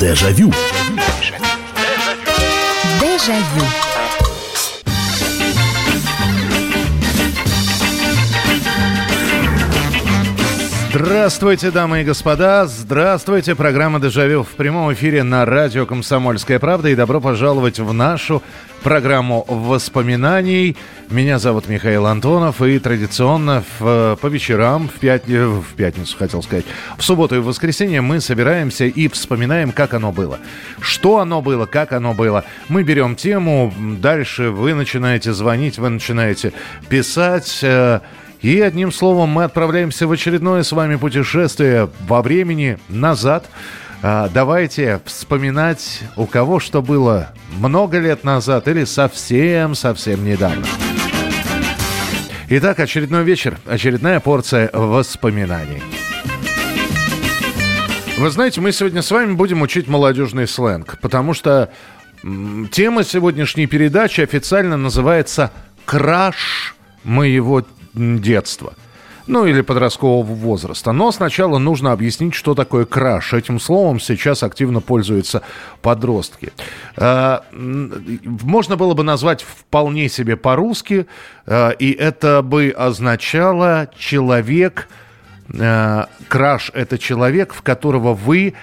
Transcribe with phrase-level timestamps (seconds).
[0.00, 0.52] Дежавю.
[3.00, 3.77] Дежавю.
[11.00, 12.66] Здравствуйте, дамы и господа!
[12.66, 13.54] Здравствуйте!
[13.54, 16.88] Программа «Дежавю» в прямом эфире на радио «Комсомольская правда».
[16.88, 18.42] И добро пожаловать в нашу
[18.82, 20.76] программу воспоминаний.
[21.08, 22.60] Меня зовут Михаил Антонов.
[22.62, 25.24] И традиционно в, по вечерам, в, пят...
[25.28, 26.64] в пятницу, хотел сказать,
[26.98, 30.40] в субботу и в воскресенье мы собираемся и вспоминаем, как оно было.
[30.80, 32.44] Что оно было, как оно было.
[32.68, 36.52] Мы берем тему, дальше вы начинаете звонить, вы начинаете
[36.88, 38.00] писать э,
[38.40, 43.46] и одним словом, мы отправляемся в очередное с вами путешествие во времени назад.
[44.00, 50.64] А, давайте вспоминать, у кого что было много лет назад или совсем-совсем недавно.
[52.48, 55.82] Итак, очередной вечер, очередная порция воспоминаний.
[58.18, 61.70] Вы знаете, мы сегодня с вами будем учить молодежный сленг, потому что
[62.70, 65.52] тема сегодняшней передачи официально называется
[65.84, 68.74] «Краш моего детства.
[69.26, 70.92] Ну, или подросткового возраста.
[70.92, 73.34] Но сначала нужно объяснить, что такое краш.
[73.34, 75.42] Этим словом сейчас активно пользуются
[75.82, 76.50] подростки.
[76.96, 81.06] А, можно было бы назвать вполне себе по-русски,
[81.46, 84.88] а, и это бы означало человек...
[85.60, 88.54] А, краш– это человек, в которого вы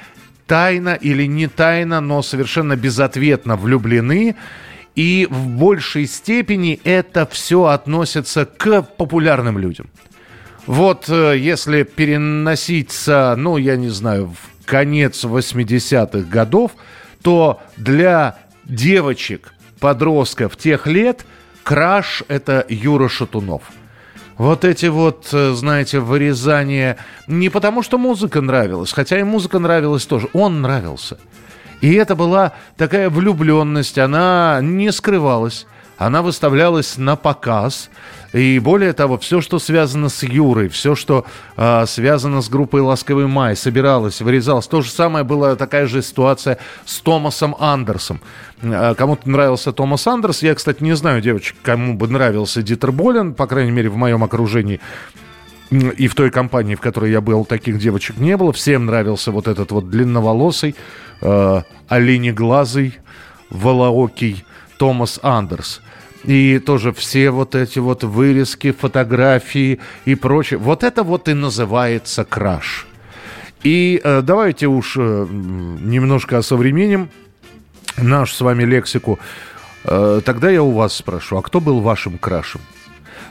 [0.48, 4.36] тайно или не тайно, но совершенно безответно влюблены,
[4.96, 9.90] и в большей степени это все относится к популярным людям.
[10.66, 16.72] Вот э, если переноситься, ну, я не знаю, в конец 80-х годов,
[17.22, 21.26] то для девочек, подростков тех лет
[21.64, 23.64] краш– это Юра Шатунов.
[24.38, 30.06] Вот эти вот, э, знаете, вырезания не потому, что музыка нравилась, хотя и музыка нравилась
[30.06, 31.20] тоже, он нравился–
[31.86, 35.68] и это была такая влюбленность, она не скрывалась,
[36.00, 37.92] она выставлялась на показ.
[38.34, 41.26] И более того, все, что связано с Юрой, все, что
[41.56, 44.66] э, связано с группой «Ласковый май», собиралось, вырезалось.
[44.66, 48.20] То же самое была такая же ситуация с Томасом Андерсом.
[48.64, 50.42] Э, кому-то нравился Томас Андерс.
[50.42, 54.24] Я, кстати, не знаю девочек, кому бы нравился Дитер Болен, по крайней мере, в моем
[54.24, 54.82] окружении
[55.72, 58.54] и в той компании, в которой я был, таких девочек не было.
[58.54, 60.76] Всем нравился вот этот вот длинноволосый,
[61.22, 62.96] э, оленеглазый,
[63.50, 64.46] волоокий
[64.78, 65.82] Томас Андерс.
[66.24, 70.60] И тоже все вот эти вот вырезки, фотографии и прочее.
[70.60, 72.88] Вот это вот и называется краш.
[73.64, 77.10] И э, давайте уж э, немножко осовременим
[77.98, 79.20] нашу с вами лексику.
[79.84, 82.62] Э, тогда я у вас спрошу, а кто был вашим крашем?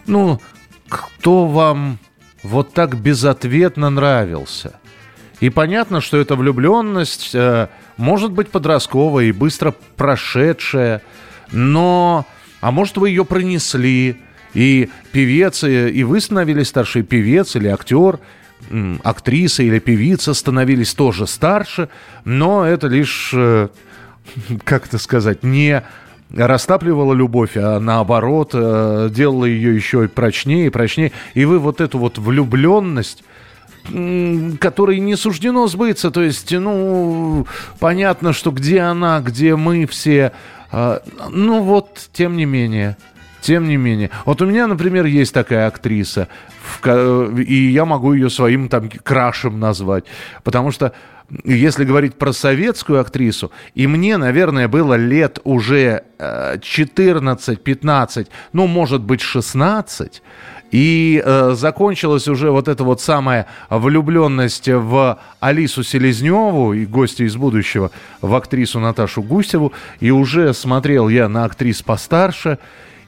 [0.06, 0.40] Ну,
[0.88, 1.98] кто вам
[2.44, 4.78] вот так безответно нравился?
[5.40, 11.02] И понятно, что эта влюбленность э, может быть подростковая и быстро прошедшая,
[11.50, 12.26] но...
[12.60, 14.16] А может, вы ее пронесли,
[14.54, 18.20] и певец, и, и вы становились старше, и певец или актер,
[19.02, 21.88] актриса или певица становились тоже старше,
[22.24, 23.68] но это лишь, э,
[24.64, 25.82] как это сказать, не
[26.30, 31.12] растапливала любовь, а наоборот э, делала ее еще и прочнее и прочнее.
[31.34, 33.24] И вы вот эту вот влюбленность
[34.60, 36.10] которой не суждено сбыться.
[36.10, 37.46] То есть, ну,
[37.78, 40.32] понятно, что где она, где мы все.
[40.72, 42.96] А, ну вот, тем не менее.
[43.42, 44.10] Тем не менее.
[44.24, 46.28] Вот у меня, например, есть такая актриса,
[46.82, 50.04] и я могу ее своим там крашем назвать.
[50.44, 50.94] Потому что
[51.44, 59.02] если говорить про советскую актрису, и мне, наверное, было лет уже 14-15, э, ну, может
[59.02, 60.22] быть, 16,
[60.74, 67.36] и э, закончилась уже вот эта вот самая влюбленность в Алису Селезневу и гостя из
[67.36, 69.72] будущего, в актрису Наташу Гусеву.
[70.00, 72.58] И уже смотрел я на актрис постарше.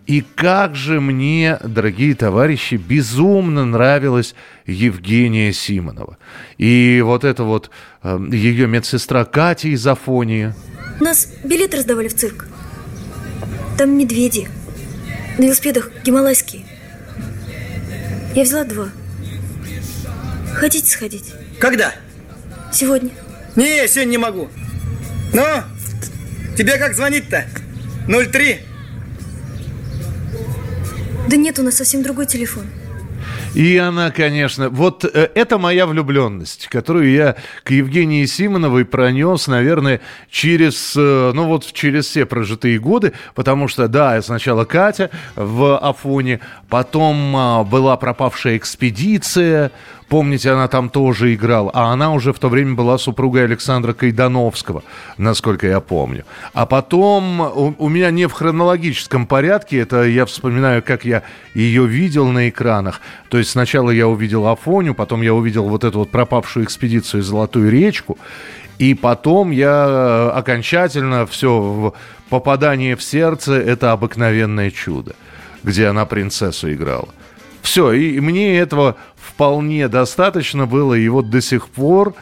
[0.06, 6.16] И как же мне, дорогие товарищи, безумно нравилась Евгения Симонова.
[6.58, 7.70] И вот это вот
[8.04, 10.54] э, ее медсестра Катя из Афонии.
[11.00, 12.46] Нас билет раздавали в цирк.
[13.76, 14.48] Там медведи.
[15.38, 16.64] На велосипедах гималайские.
[18.34, 18.88] Я взяла два.
[20.54, 21.32] Хотите сходить?
[21.58, 21.92] Когда?
[22.72, 23.10] Сегодня.
[23.56, 24.48] Не, сегодня не могу.
[25.32, 25.44] Ну,
[26.56, 27.46] тебе как звонить-то?
[28.06, 28.60] 03?
[31.28, 32.66] Да нет, у нас совсем другой телефон.
[33.54, 40.02] И она, конечно, вот э, это моя влюбленность, которую я к Евгении Симоновой пронес, наверное,
[40.30, 46.40] через, э, ну вот через все прожитые годы, потому что, да, сначала Катя в Афоне,
[46.68, 49.72] потом а, была пропавшая экспедиция,
[50.08, 51.70] Помните, она там тоже играла.
[51.74, 54.84] А она уже в то время была супругой Александра Кайдановского,
[55.18, 56.24] насколько я помню.
[56.52, 61.24] А потом у, у меня не в хронологическом порядке, это я вспоминаю, как я
[61.54, 63.00] ее видел на экранах.
[63.30, 67.70] То есть сначала я увидел Афоню, потом я увидел вот эту вот пропавшую экспедицию «Золотую
[67.70, 68.16] речку».
[68.78, 71.94] И потом я э, окончательно все
[72.28, 75.14] попадание в сердце это обыкновенное чудо,
[75.62, 77.08] где она принцессу играла.
[77.66, 82.14] Все, и мне этого вполне достаточно было, и вот до сих пор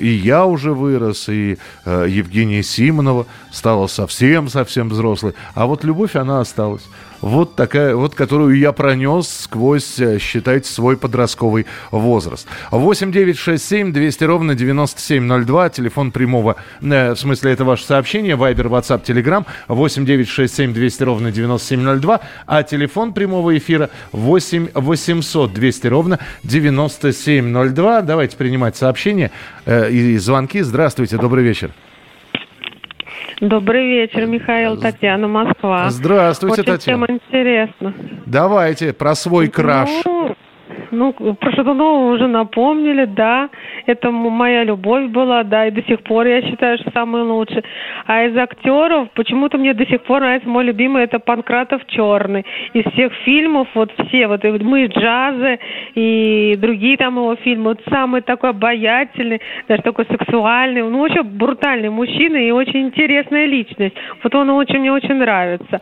[0.00, 6.40] и я уже вырос, и э, Евгения Симонова стала совсем-совсем взрослой, а вот любовь, она
[6.40, 6.82] осталась
[7.20, 12.46] вот такая, вот которую я пронес сквозь, э, считайте, свой подростковый возраст.
[12.70, 18.36] 8 9 6 7 200 ровно 9702, телефон прямого, э, в смысле, это ваше сообщение,
[18.36, 24.68] Вайбер, WhatsApp, Telegram, 8 9 6 7 200 ровно 9702, а телефон прямого эфира 8
[24.74, 28.02] 800 200 ровно 9702.
[28.02, 29.30] Давайте принимать сообщения
[29.66, 30.60] э, и звонки.
[30.62, 31.70] Здравствуйте, добрый вечер.
[33.40, 35.88] Добрый вечер, Михаил, Татьяна, Москва.
[35.90, 37.04] Здравствуйте, Очень Татьяна.
[37.04, 37.94] Очень интересно.
[38.26, 39.88] Давайте про свой краш.
[40.04, 40.36] Ну,
[40.90, 43.48] ну, про Шатунова уже напомнили, да.
[43.86, 47.62] Это моя любовь была, да, и до сих пор я считаю, что самый лучший.
[48.06, 52.44] А из актеров почему-то мне до сих пор нравится мой любимый, это Панкратов Черный.
[52.74, 55.58] Из всех фильмов, вот все, вот и мы джазы
[55.94, 61.90] и другие там его фильмы, вот самый такой обаятельный, даже такой сексуальный, ну, вообще брутальный
[61.90, 63.96] мужчина и очень интересная личность.
[64.22, 65.80] Вот он очень, мне очень нравится.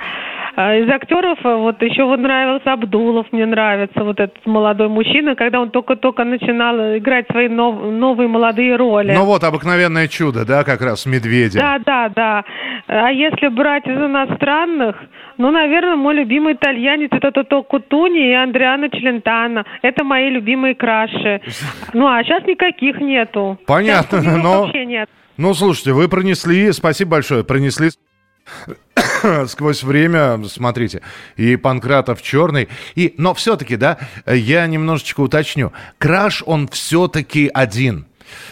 [0.56, 4.97] А из актеров вот еще вот нравился Абдулов, мне нравится вот этот молодой мужчина,
[5.36, 9.12] когда он только-только начинал играть свои нов, новые молодые роли.
[9.12, 11.60] Ну вот, обыкновенное чудо, да, как раз медведя.
[11.60, 12.44] Да, да, да.
[12.86, 14.96] А если брать из иностранных,
[15.36, 19.64] ну, наверное, мой любимый итальянец это Тото Кутуни и Андриана Челентано.
[19.82, 21.40] Это мои любимые краши.
[21.92, 23.58] Ну, а сейчас никаких нету.
[23.66, 24.62] Понятно, но...
[24.62, 25.08] Вообще нет.
[25.36, 27.90] Ну, слушайте, вы пронесли, спасибо большое, пронесли
[29.46, 31.02] сквозь время, смотрите,
[31.36, 38.06] и Панкратов черный, и, но все-таки, да, я немножечко уточню, Краш, он все-таки один.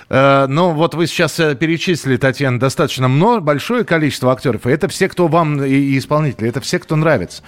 [0.09, 4.67] Uh, ну, вот вы сейчас э, перечислили, Татьяна, достаточно много, большое количество актеров.
[4.67, 7.43] И это все, кто вам и, и исполнители, это все, кто нравится.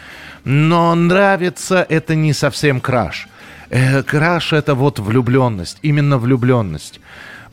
[0.45, 3.29] Но нравится это не совсем краш.
[3.71, 7.01] Э, краш это вот влюбленность, именно влюбленность.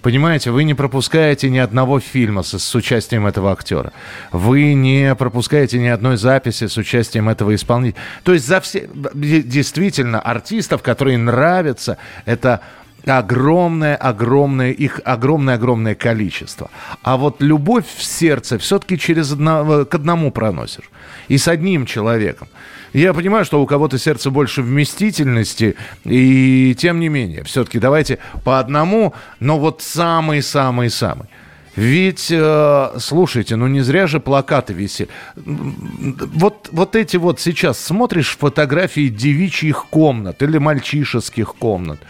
[0.06, 3.92] Понимаете, вы не пропускаете ни одного фильма с, с участием этого актера.
[4.31, 8.00] Вы не пропускаете ни одной записи с участием этого исполнителя.
[8.24, 8.88] То есть за все...
[9.16, 12.62] Действительно, артистов, которые нравятся, это
[13.04, 16.69] огромное, огромное, их огромное-огромное количество.
[17.01, 20.92] А вот любовь в сердце все-таки через одно, к одному проносишь.
[21.30, 22.48] И с одним человеком.
[22.94, 28.60] Я понимаю, что у кого-то сердце больше вместительности, и тем не менее, все-таки давайте по
[28.60, 31.28] одному, но вот самый-самый-самый.
[31.76, 35.10] Ведь, э, слушайте, ну не зря же плакаты висели.
[35.36, 42.00] Вот, вот эти вот сейчас смотришь фотографии девичьих комнат или мальчишеских комнат–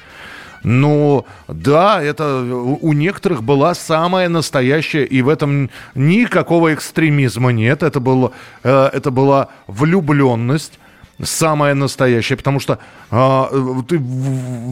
[0.66, 2.42] ну, да, это
[2.82, 7.84] у некоторых была самая настоящая, и в этом никакого экстремизма нет.
[7.84, 8.32] Это, было,
[8.64, 10.80] э, это была влюбленность
[11.22, 12.80] самая настоящая, потому что
[13.12, 13.44] э,
[13.88, 14.00] ты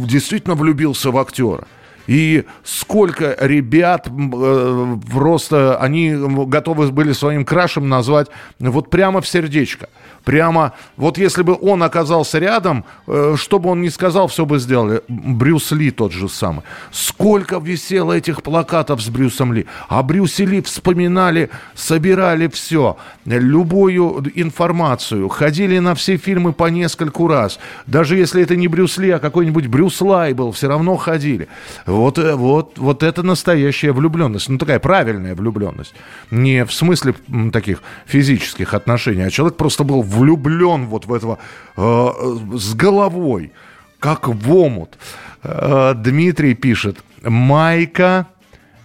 [0.07, 1.67] действительно влюбился в актера.
[2.07, 6.13] И сколько ребят э, просто они
[6.47, 8.27] готовы были своим крашем назвать
[8.59, 9.89] вот прямо в сердечко
[10.23, 14.59] прямо, вот если бы он оказался рядом, э, что бы он ни сказал, все бы
[14.59, 15.01] сделали.
[15.07, 16.63] Брюс Ли тот же самый.
[16.91, 19.65] Сколько висело этих плакатов с Брюсом Ли.
[19.87, 27.59] А Брюсе Ли вспоминали, собирали все, любую информацию, ходили на все фильмы по нескольку раз.
[27.85, 31.47] Даже если это не Брюс Ли, а какой-нибудь Брюс Лай был, все равно ходили.
[31.93, 34.49] Вот, э, вот, вот это настоящая влюбленность.
[34.49, 35.93] Ну, такая правильная влюбленность.
[36.31, 37.13] Не в смысле
[37.51, 41.37] таких физических отношений, а человек просто был влюблен вот в этого
[41.77, 42.09] э,
[42.57, 43.51] с головой,
[43.99, 44.97] как в омут.
[45.43, 48.25] Э, Дмитрий пишет, майка,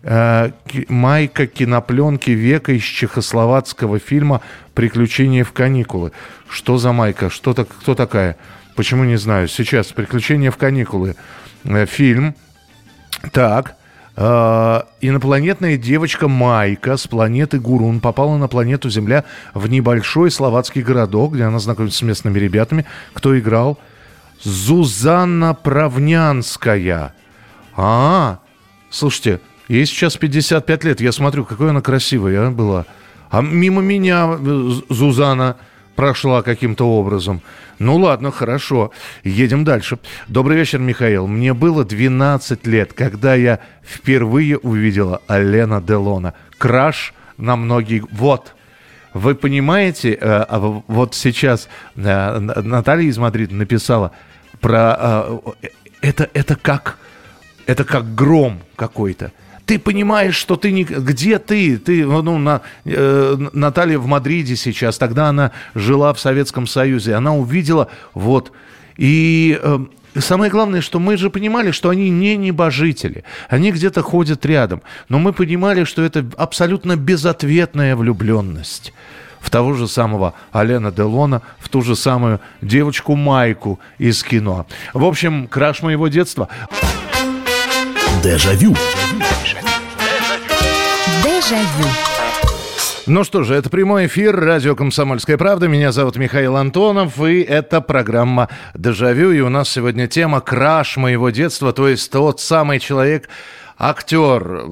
[0.02, 0.50] э,
[0.88, 4.42] майка кинопленки века из чехословацкого фильма
[4.74, 6.12] «Приключения в каникулы».
[6.50, 7.30] Что за майка?
[7.30, 8.36] Что так, кто такая?
[8.76, 9.48] Почему не знаю?
[9.48, 11.16] Сейчас «Приключения в каникулы».
[11.64, 12.34] Э, фильм.
[13.32, 13.76] Так.
[14.16, 21.34] Э, инопланетная девочка Майка с планеты Гурун попала на планету Земля в небольшой словацкий городок,
[21.34, 22.84] где она знакомится с местными ребятами.
[23.12, 23.78] Кто играл?
[24.42, 27.14] Зузанна Правнянская.
[27.76, 28.38] А,
[28.90, 31.00] слушайте, ей сейчас 55 лет.
[31.00, 32.86] Я смотрю, какой она красивая была.
[33.30, 35.56] А мимо меня э, Зузана
[35.98, 37.42] прошла каким-то образом.
[37.80, 38.92] Ну ладно, хорошо.
[39.24, 39.98] Едем дальше.
[40.28, 41.26] Добрый вечер, Михаил.
[41.26, 46.34] Мне было 12 лет, когда я впервые увидела Алена Делона.
[46.56, 48.04] Краш на многие...
[48.12, 48.54] Вот,
[49.12, 54.12] вы понимаете, э, а вот сейчас э, Наталья из Мадрида написала
[54.60, 54.96] про...
[55.00, 55.38] Э,
[56.00, 56.96] это, это как...
[57.66, 59.32] Это как гром какой-то
[59.68, 60.84] ты понимаешь, что ты не...
[60.84, 61.76] Где ты?
[61.76, 67.36] Ты, ну, на, э, Наталья в Мадриде сейчас, тогда она жила в Советском Союзе, она
[67.36, 68.50] увидела, вот,
[68.96, 69.60] и...
[69.62, 69.78] Э,
[70.16, 73.22] Самое главное, что мы же понимали, что они не небожители.
[73.48, 74.82] Они где-то ходят рядом.
[75.08, 78.92] Но мы понимали, что это абсолютно безответная влюбленность
[79.38, 84.66] в того же самого Алена Делона, в ту же самую девочку Майку из кино.
[84.92, 86.48] В общем, краш моего детства.
[88.24, 88.74] Дежавю.
[88.74, 89.27] Дежавю.
[93.06, 95.66] Ну что же, это прямой эфир, радио «Комсомольская правда».
[95.66, 99.30] Меня зовут Михаил Антонов, и это программа «Дежавю».
[99.32, 103.30] И у нас сегодня тема «Краш моего детства», то есть тот самый человек,
[103.78, 104.66] актер,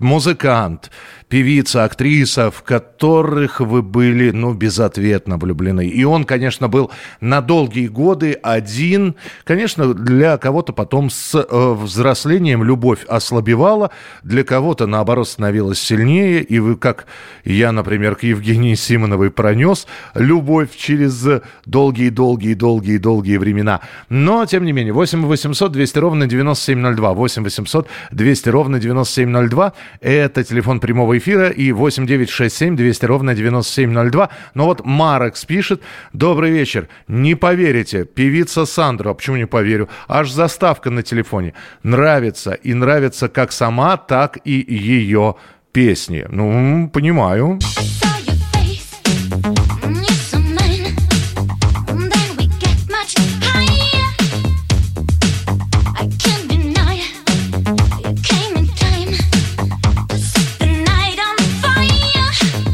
[0.00, 0.90] музыкант,
[1.28, 5.86] певица, актриса, в которых вы были, ну, безответно влюблены.
[5.86, 6.90] И он, конечно, был
[7.20, 9.14] на долгие годы один.
[9.44, 13.90] Конечно, для кого-то потом с э, взрослением любовь ослабевала,
[14.22, 16.42] для кого-то, наоборот, становилась сильнее.
[16.42, 17.06] И вы, как
[17.44, 21.26] я, например, к Евгении Симоновой пронес любовь через
[21.66, 23.80] долгие-долгие-долгие-долгие времена.
[24.08, 27.14] Но, тем не менее, 8 800 200 ровно 9702.
[27.14, 29.72] 8 800 200 ровно 9702.
[30.00, 34.30] Это телефон прямого эфира и 8967 200 ровно 9702.
[34.54, 35.82] Но вот Марекс пишет.
[36.12, 36.88] Добрый вечер.
[37.08, 41.54] Не поверите, певица Сандра, почему не поверю, аж заставка на телефоне.
[41.82, 42.52] Нравится.
[42.52, 45.36] И нравится как сама, так и ее
[45.72, 46.24] песни.
[46.28, 47.58] Ну, понимаю.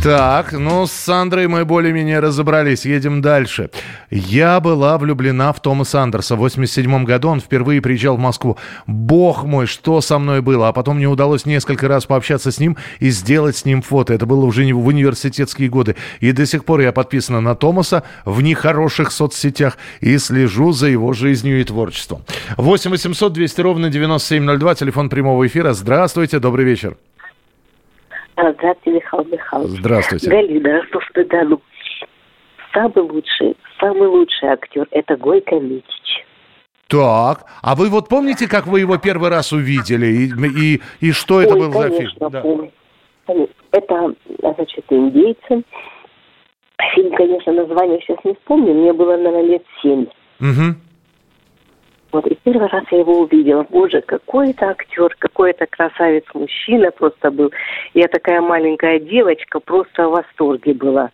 [0.03, 2.87] Так, ну с Сандрой мы более-менее разобрались.
[2.87, 3.69] Едем дальше.
[4.11, 6.37] Я была влюблена в Томаса Андерса.
[6.37, 8.57] В 87 году он впервые приезжал в Москву.
[8.87, 10.69] Бог мой, что со мной было.
[10.69, 14.15] А потом мне удалось несколько раз пообщаться с ним и сделать с ним фото.
[14.15, 15.97] Это было уже в университетские годы.
[16.21, 21.13] И до сих пор я подписана на Томаса в нехороших соцсетях и слежу за его
[21.13, 22.23] жизнью и творчеством.
[22.57, 25.75] 8 800 200 ровно 9702, телефон прямого эфира.
[25.75, 26.97] Здравствуйте, добрый вечер.
[28.41, 29.79] Здравствуйте, Михаил Михайлович.
[29.81, 30.31] Здравствуйте.
[30.31, 31.63] Галина, Ростов-на-Дону.
[32.73, 36.25] Самый лучший, самый лучший актер– это Гойко Митич.
[36.89, 41.41] Так, а вы вот помните, как вы его первый раз увидели и, и, и что
[41.41, 42.31] это Ой, был конечно, за фильм?
[42.31, 42.41] Да.
[43.27, 43.49] помню.
[43.73, 45.65] Это, значит, индейцы.
[46.95, 50.07] Фильм, конечно, название сейчас не вспомню, мне было, наверное, лет семь.
[50.41, 50.75] Угу.
[52.13, 53.65] Вот, и первый раз я его увидела.
[53.71, 57.53] Боже, какой это актер, какой это красавец-мужчина просто был.
[57.95, 61.11] Я такая маленькая девочка, просто в восторге была.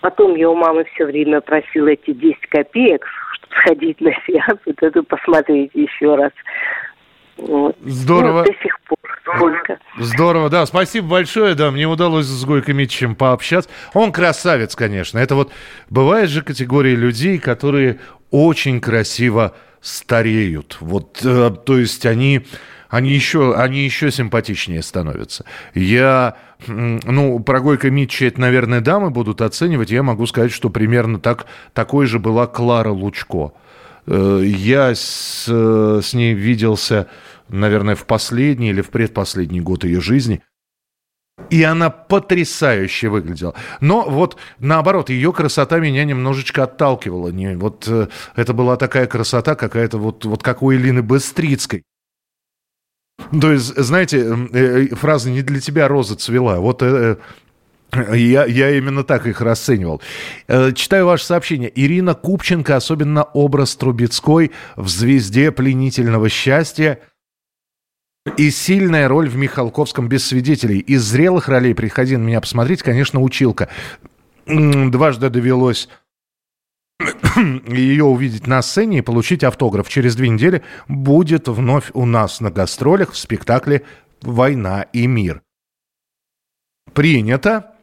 [0.00, 4.82] Потом я у мамы все время просила эти 10 копеек, чтобы сходить на сеанс, вот
[4.82, 6.32] это посмотреть еще раз.
[7.36, 7.76] Вот.
[7.84, 8.40] Здорово.
[8.40, 8.98] Ну, до сих пор.
[9.22, 9.78] Сколько.
[9.98, 10.64] Здорово, да.
[10.64, 11.70] Спасибо большое, да.
[11.70, 13.70] Мне удалось с Гойко Митчем пообщаться.
[13.92, 15.18] Он красавец, конечно.
[15.18, 15.52] Это вот
[15.90, 18.00] бывает же категория людей, которые
[18.30, 20.78] очень красиво стареют.
[20.80, 22.46] Вот, э, то есть они,
[22.88, 25.44] они, еще, они еще симпатичнее становятся.
[25.74, 29.90] Я, ну, про Гойко Митча это, наверное, дамы будут оценивать.
[29.90, 33.52] Я могу сказать, что примерно так, такой же была Клара Лучко.
[34.06, 37.08] Э, я с, э, с ней виделся,
[37.48, 40.42] наверное, в последний или в предпоследний год ее жизни.
[41.50, 43.54] И она потрясающе выглядела.
[43.80, 47.28] Но вот наоборот, ее красота меня немножечко отталкивала.
[47.28, 51.84] Не, вот э, это была такая красота, какая-то вот, вот как у Элины Быстрицкой.
[53.40, 56.60] То есть, знаете, э, э, фраза «не для тебя роза цвела».
[56.60, 57.16] Вот э,
[57.92, 60.00] э, я, я именно так их расценивал.
[60.48, 61.72] Э, читаю ваше сообщение.
[61.74, 67.00] Ирина Купченко, особенно образ Трубецкой в «Звезде пленительного счастья»,
[68.36, 70.78] и сильная роль в Михалковском «Без свидетелей».
[70.78, 73.68] Из зрелых ролей, приходи на меня посмотреть, конечно, училка.
[74.46, 75.88] Дважды довелось
[77.68, 79.88] ее увидеть на сцене и получить автограф.
[79.88, 83.84] Через две недели будет вновь у нас на гастролях в спектакле
[84.22, 85.42] «Война и мир».
[86.92, 87.77] Принято.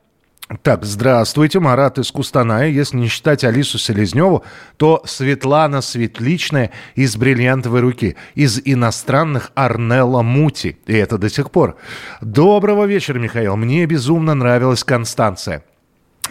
[0.62, 2.70] Так, здравствуйте, Марат из Кустаная.
[2.70, 4.44] Если не считать Алису Селезневу,
[4.78, 10.78] то Светлана Светличная из «Бриллиантовой руки», из иностранных Арнелла Мути.
[10.86, 11.78] И это до сих пор.
[12.22, 13.56] Доброго вечера, Михаил.
[13.56, 15.64] Мне безумно нравилась Констанция.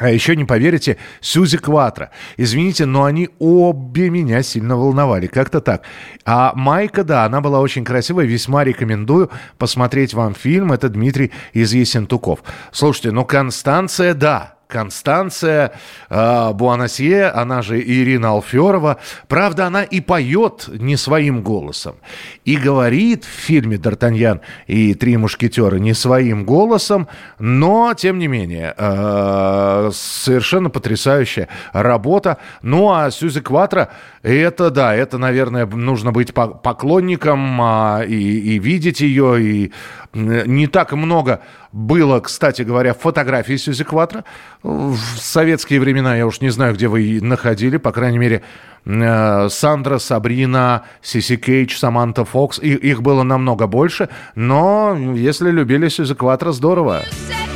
[0.00, 2.10] А еще не поверите, Сюзи Кватро.
[2.36, 5.28] Извините, но они обе меня сильно волновали.
[5.28, 5.82] Как-то так.
[6.24, 8.24] А Майка, да, она была очень красивая.
[8.24, 10.72] Весьма рекомендую посмотреть вам фильм.
[10.72, 12.40] Это Дмитрий из Есентуков.
[12.72, 14.53] Слушайте, ну Констанция, да.
[14.66, 15.72] Констанция
[16.10, 18.98] э, Буанасье, она же Ирина Алферова.
[19.28, 21.96] Правда, она и поет не своим голосом.
[22.44, 28.74] И говорит в фильме «Д'Артаньян и три мушкетера» не своим голосом, но, тем не менее,
[28.76, 32.38] э, совершенно потрясающая работа.
[32.62, 33.90] Ну, а Сюзи Кватро,
[34.22, 39.72] это, да, это, наверное, нужно быть поклонником а, и, и видеть ее, и
[40.14, 41.40] не так много
[41.72, 44.24] было, кстати говоря, фотографий Сюзи Кватро.
[44.62, 48.42] В советские времена, я уж не знаю, где вы находили, по крайней мере,
[48.84, 52.58] э, Сандра, Сабрина, Сиси Кейдж, Саманта Фокс.
[52.60, 57.02] Их было намного больше, но если любили Сюзи Кватро, здорово.
[57.24, 57.53] Здорово.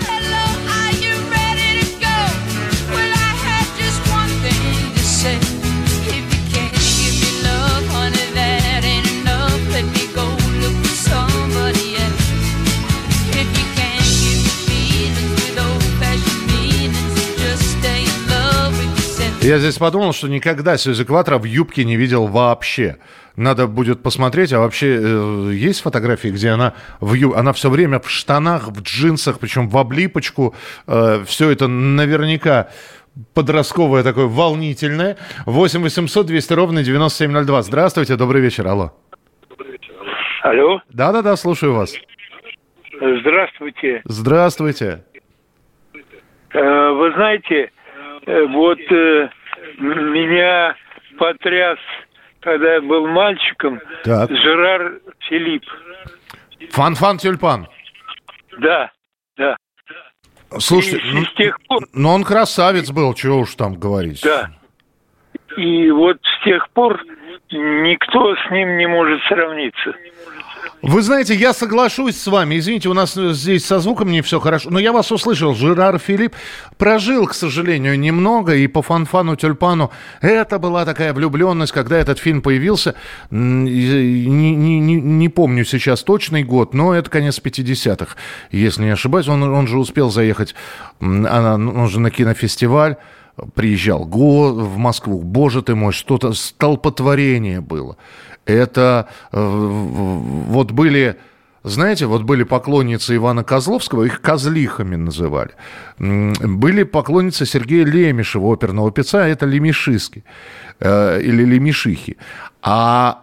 [19.49, 22.99] Я здесь подумал, что никогда Сьюзи Кватро в юбке не видел вообще.
[23.35, 27.33] Надо будет посмотреть, а вообще э, есть фотографии, где она в ю...
[27.33, 30.55] она все время в штанах, в джинсах, причем в облипочку.
[30.87, 32.69] Э, все это наверняка
[33.35, 35.17] подростковое такое волнительное.
[35.47, 37.63] 8 800 200 ровно 9702.
[37.63, 38.93] Здравствуйте, добрый вечер, алло.
[40.43, 40.83] Алло.
[40.91, 41.95] Да-да-да, слушаю вас.
[43.01, 44.03] Здравствуйте.
[44.05, 45.05] Здравствуйте.
[46.53, 47.71] Э, вы знаете,
[48.27, 49.31] э, вот э,
[49.79, 50.75] меня
[51.19, 51.79] потряс,
[52.41, 54.31] когда я был мальчиком, так.
[54.31, 55.65] Жерар Филипп.
[56.71, 57.69] Фан-фан тюльпан.
[58.59, 58.91] Да,
[59.37, 59.57] да.
[60.59, 61.85] Слушайте, ну, тех пор...
[61.93, 64.23] но он красавец был, чего уж там говорить.
[64.23, 64.51] Да.
[65.57, 67.01] И вот с тех пор
[67.51, 69.95] никто с ним не может сравниться.
[70.83, 72.59] Вы знаете, я соглашусь с вами.
[72.59, 74.71] Извините, у нас здесь со звуком не все хорошо.
[74.71, 75.55] Но я вас услышал.
[75.55, 76.35] Жерар Филипп
[76.77, 78.55] прожил, к сожалению, немного.
[78.55, 82.95] И по фанфану тюльпану это была такая влюбленность, когда этот фильм появился.
[83.31, 88.15] Не, не, не, не помню сейчас точный год, но это конец 50-х,
[88.53, 89.29] если не ошибаюсь.
[89.29, 90.55] Он, он же успел заехать,
[91.01, 92.97] он же на кинофестиваль
[93.55, 95.21] приезжал в Москву.
[95.23, 97.97] Боже ты мой, что-то столпотворение было.
[98.49, 101.17] Это э, вот были
[101.65, 105.51] знаете, вот были поклонницы Ивана Козловского, их козлихами называли.
[105.99, 110.25] Были поклонницы Сергея Лемешева, оперного певца, это лемешиски
[110.81, 112.17] э, или лемешихи.
[112.63, 113.21] А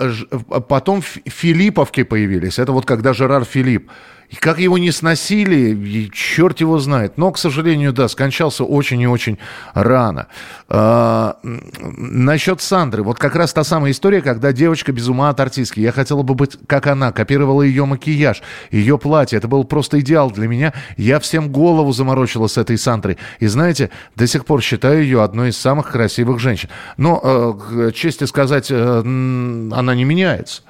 [0.67, 3.89] потом Филипповки появились, это вот когда Жерар Филипп
[4.35, 7.17] и как его не сносили, черт его знает.
[7.17, 9.37] Но, к сожалению, да, скончался очень и очень
[9.73, 10.27] рано.
[10.67, 13.03] А, насчет Сандры.
[13.03, 15.79] Вот как раз та самая история, когда девочка без ума от артистки.
[15.79, 17.11] Я хотела бы быть как она.
[17.11, 19.37] Копировала ее макияж, ее платье.
[19.37, 20.73] Это был просто идеал для меня.
[20.97, 23.17] Я всем голову заморочила с этой Сандрой.
[23.39, 26.69] И знаете, до сих пор считаю ее одной из самых красивых женщин.
[26.97, 30.63] Но, э, чести сказать, э, она не меняется.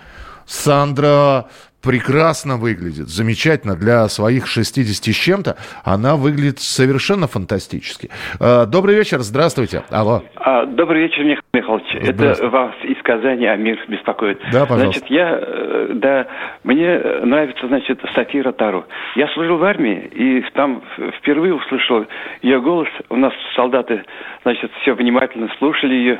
[0.45, 1.47] Сандра
[1.85, 5.55] прекрасно выглядит, замечательно для своих 60 с чем-то.
[5.83, 8.09] Она выглядит совершенно фантастически.
[8.39, 9.83] Э, добрый вечер, здравствуйте.
[9.91, 10.23] Алло.
[10.35, 11.85] А, добрый вечер, Михаил Михайлович.
[11.95, 14.39] Это вас из Казани Амир беспокоит.
[14.51, 14.99] Да, пожалуйста.
[14.99, 16.27] Значит, я, э, да,
[16.63, 18.85] мне нравится, значит, София Ротару.
[19.15, 20.81] Я служил в армии, и там
[21.19, 22.05] впервые услышал
[22.41, 22.89] ее голос.
[23.09, 24.03] У нас солдаты,
[24.43, 26.19] значит, все внимательно слушали ее.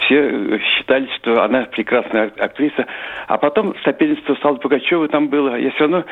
[0.00, 2.86] Все считали, что она прекрасная актриса.
[3.26, 6.04] А потом соперничество стало Пугачева Пугачева там было, я все равно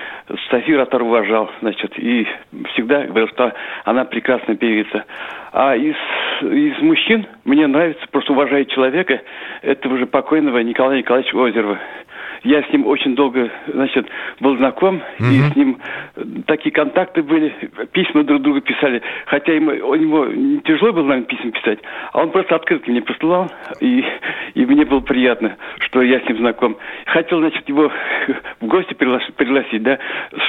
[0.50, 2.26] Софию Ротар уважал, значит, и
[2.72, 3.52] всегда говорил, что
[3.84, 5.04] она прекрасная певица.
[5.52, 5.96] А из,
[6.42, 9.20] из мужчин мне нравится, просто уважаю человека,
[9.62, 11.78] это уже покойного Николая Николаевича Озерова
[12.46, 14.06] я с ним очень долго, значит,
[14.40, 15.32] был знаком, mm-hmm.
[15.32, 15.78] и с ним
[16.46, 17.52] такие контакты были,
[17.92, 19.02] письма друг другу писали.
[19.26, 20.26] Хотя ему, у него
[20.64, 21.80] тяжело было, наверное, письма писать,
[22.12, 24.04] а он просто открытки мне присылал, и,
[24.54, 26.76] и мне было приятно, что я с ним знаком.
[27.06, 27.90] Хотел, значит, его
[28.60, 29.98] в гости пригласить, пригласить, да,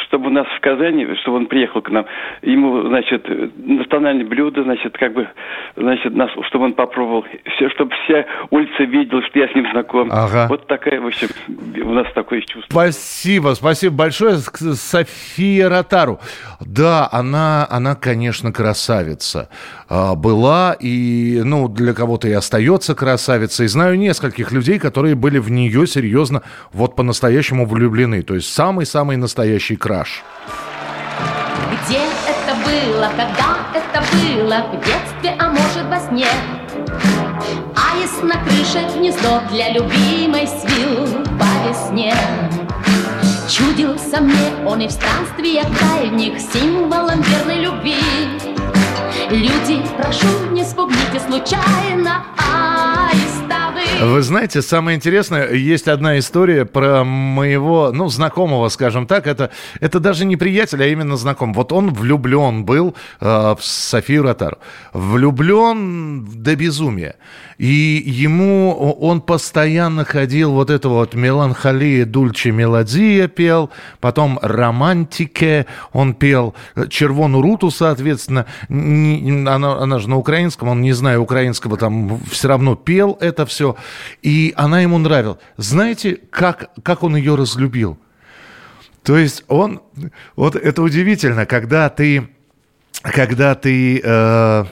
[0.05, 2.05] чтобы у нас в Казани, чтобы он приехал к нам.
[2.43, 3.25] Ему, значит,
[3.57, 5.27] национальное блюдо, значит, как бы,
[5.75, 7.25] значит, нас, чтобы он попробовал.
[7.55, 10.09] Все, чтобы вся улица видела, что я с ним знаком.
[10.11, 10.45] Ага.
[10.47, 11.29] Вот такая, в общем,
[11.87, 12.69] у нас такое чувство.
[12.69, 16.19] Спасибо, спасибо большое, София Ротару.
[16.59, 19.49] Да, она, она, конечно, красавица
[19.87, 23.67] а, была и, ну, для кого-то и остается красавицей.
[23.67, 28.21] Знаю нескольких людей, которые были в нее серьезно, вот по-настоящему влюблены.
[28.21, 30.23] То есть самый-самый настоящий краш.
[31.85, 36.25] Где это было, когда это было В детстве, а может во сне
[37.75, 42.13] Аист на крыше гнездо для любимой свил по весне.
[43.49, 47.95] Чудился мне он и в странствиях дальних Символом верной любви.
[49.29, 53.26] Люди, прошу, не спугните случайно аиста
[54.01, 54.21] вы.
[54.21, 60.25] Знаете, самое интересное, есть одна история про моего, ну, знакомого, скажем так, это, это даже
[60.25, 61.53] не приятель, а именно знаком.
[61.53, 64.57] Вот он влюблен был э, в Софию Ротару.
[64.93, 67.15] Влюблен до безумия.
[67.57, 76.13] И ему, он постоянно ходил вот это вот меланхолия, дульче мелодия пел, потом романтике он
[76.13, 76.53] пел,
[76.89, 82.75] червону руту, соответственно, она, она же на украинском, он не зная украинского, там все равно
[82.75, 83.75] пел это все,
[84.21, 85.39] и она ему нравилась.
[85.57, 87.97] Знаете, как, как он ее разлюбил?
[89.03, 89.81] То есть он,
[90.35, 92.29] вот это удивительно, когда ты,
[93.01, 94.65] когда ты э,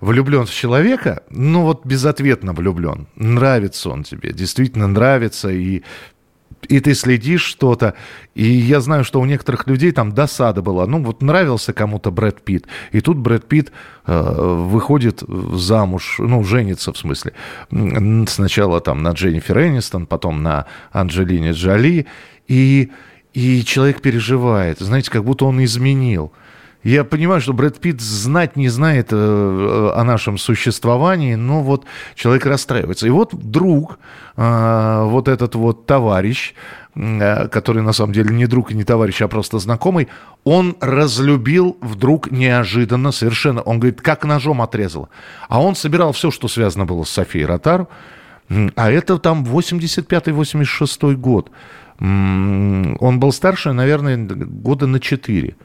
[0.00, 5.82] влюблен в человека, ну вот безответно влюблен, нравится он тебе, действительно нравится, и
[6.66, 7.94] и ты следишь что-то,
[8.34, 10.86] и я знаю, что у некоторых людей там досада была.
[10.86, 13.72] Ну, вот нравился кому-то Брэд Питт, и тут Брэд Питт
[14.06, 17.32] э, выходит замуж, ну, женится в смысле.
[18.26, 22.06] Сначала там на Дженнифер Энистон, потом на Анджелине Джоли,
[22.48, 22.90] и,
[23.34, 26.32] и человек переживает, знаете, как будто он изменил.
[26.84, 32.46] Я понимаю, что Брэд Питт знать не знает э, о нашем существовании, но вот человек
[32.46, 33.06] расстраивается.
[33.06, 33.98] И вот друг,
[34.36, 36.54] э, вот этот вот товарищ,
[36.94, 40.06] э, который на самом деле не друг и не товарищ, а просто знакомый,
[40.44, 43.60] он разлюбил вдруг неожиданно совершенно.
[43.62, 45.08] Он говорит, как ножом отрезал.
[45.48, 47.88] А он собирал все, что связано было с Софией Ротару.
[48.76, 51.50] А это там 85-86 год.
[52.00, 55.56] Он был старше, наверное, года на 4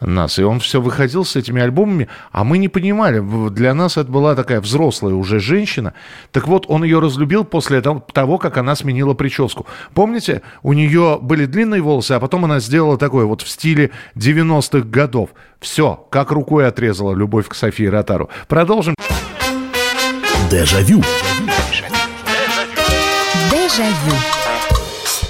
[0.00, 0.38] нас.
[0.38, 3.20] И он все выходил с этими альбомами, а мы не понимали.
[3.50, 5.94] Для нас это была такая взрослая уже женщина.
[6.32, 9.66] Так вот, он ее разлюбил после того, как она сменила прическу.
[9.94, 14.86] Помните, у нее были длинные волосы, а потом она сделала такое вот в стиле 90-х
[14.88, 15.30] годов.
[15.60, 18.28] Все, как рукой отрезала любовь к Софии Ротару.
[18.48, 18.94] Продолжим.
[20.50, 21.02] Дежавю.
[23.50, 24.33] Дежавю.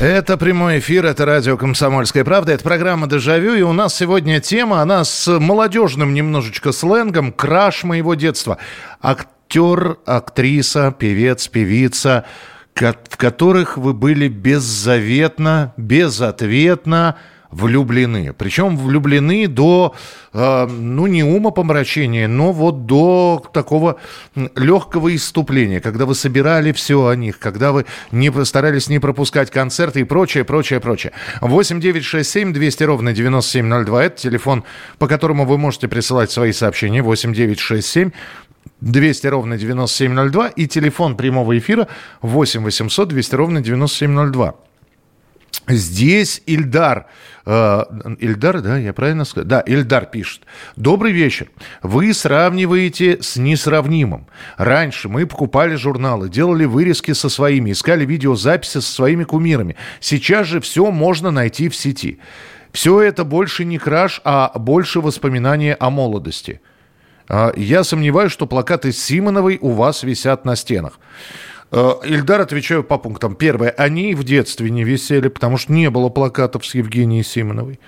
[0.05, 4.83] Это прямой эфир, это радио «Комсомольская правда», это программа «Дежавю», и у нас сегодня тема,
[4.83, 8.59] она с молодежным немножечко сленгом «Краш моего детства».
[9.01, 12.27] Актер, актриса, певец, певица,
[12.75, 17.17] в которых вы были беззаветно, безответно,
[17.55, 18.33] влюблены.
[18.33, 19.95] Причем влюблены до,
[20.33, 23.97] э, ну, не ума помрачения, но вот до такого
[24.57, 30.01] легкого иступления, когда вы собирали все о них, когда вы не старались не пропускать концерты
[30.01, 31.13] и прочее, прочее, прочее.
[31.41, 34.05] 8 9 6 7 200 ровно 9702.
[34.05, 34.65] Это телефон,
[34.99, 37.03] по которому вы можете присылать свои сообщения.
[37.03, 38.11] 8 9 6 7
[38.81, 41.87] 200 ровно 9702 и телефон прямого эфира
[42.23, 44.55] 8 800 200 ровно 9702.
[45.69, 47.07] Здесь Ильдар,
[47.47, 49.47] Ильдар, да, я правильно сказал?
[49.47, 50.43] Да, Ильдар пишет.
[50.77, 51.51] Добрый вечер.
[51.83, 54.27] Вы сравниваете с несравнимым.
[54.57, 59.77] Раньше мы покупали журналы, делали вырезки со своими, искали видеозаписи со своими кумирами.
[60.01, 62.19] Сейчас же все можно найти в сети.
[62.73, 66.61] Все это больше не краш, а больше воспоминания о молодости.
[67.29, 70.99] А, я сомневаюсь, что плакаты Симоновой у вас висят на стенах.
[71.77, 73.35] Э, Ильдар, отвечаю по пунктам.
[73.35, 73.71] Первое.
[73.71, 77.81] Они в детстве не висели, потому что не было плакатов с Евгенией Симоновой.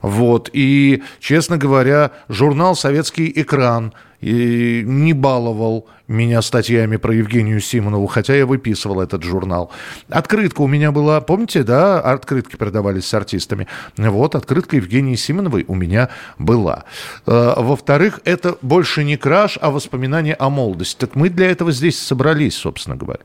[0.00, 0.48] Вот.
[0.54, 8.34] И, честно говоря, журнал «Советский экран» и не баловал меня статьями про Евгению Симонову, хотя
[8.34, 9.70] я выписывал этот журнал.
[10.08, 13.66] Открытка у меня была, помните, да, открытки продавались с артистами.
[13.96, 16.84] Вот, открытка Евгении Симоновой у меня была.
[17.26, 20.98] Э, во-вторых, это больше не краш, а воспоминания о молодости.
[20.98, 23.20] Так мы для этого здесь собрались, собственно говоря.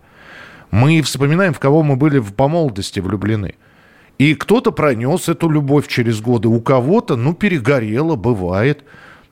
[0.71, 3.55] Мы вспоминаем, в кого мы были по молодости влюблены.
[4.17, 8.83] И кто-то пронес эту любовь через годы, у кого-то, ну, перегорело, бывает.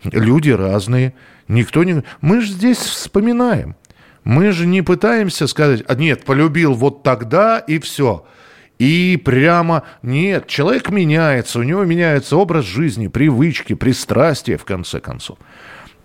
[0.04, 1.14] Люди разные.
[1.48, 2.04] Никто не...
[2.22, 3.76] Мы же здесь вспоминаем.
[4.24, 8.26] Мы же не пытаемся сказать, «А нет, полюбил вот тогда и все.
[8.78, 15.38] И прямо нет, человек меняется, у него меняется образ жизни, привычки, пристрастия, в конце концов.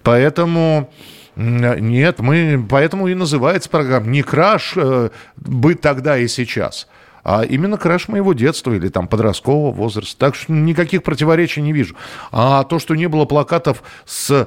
[0.02, 0.92] Поэтому
[1.36, 6.88] нет, мы, поэтому и называется программа «Не краш э, быть тогда и сейчас»
[7.24, 10.16] а именно краш моего детства или там подросткового возраста.
[10.18, 11.96] Так что никаких противоречий не вижу.
[12.30, 14.46] А то, что не было плакатов с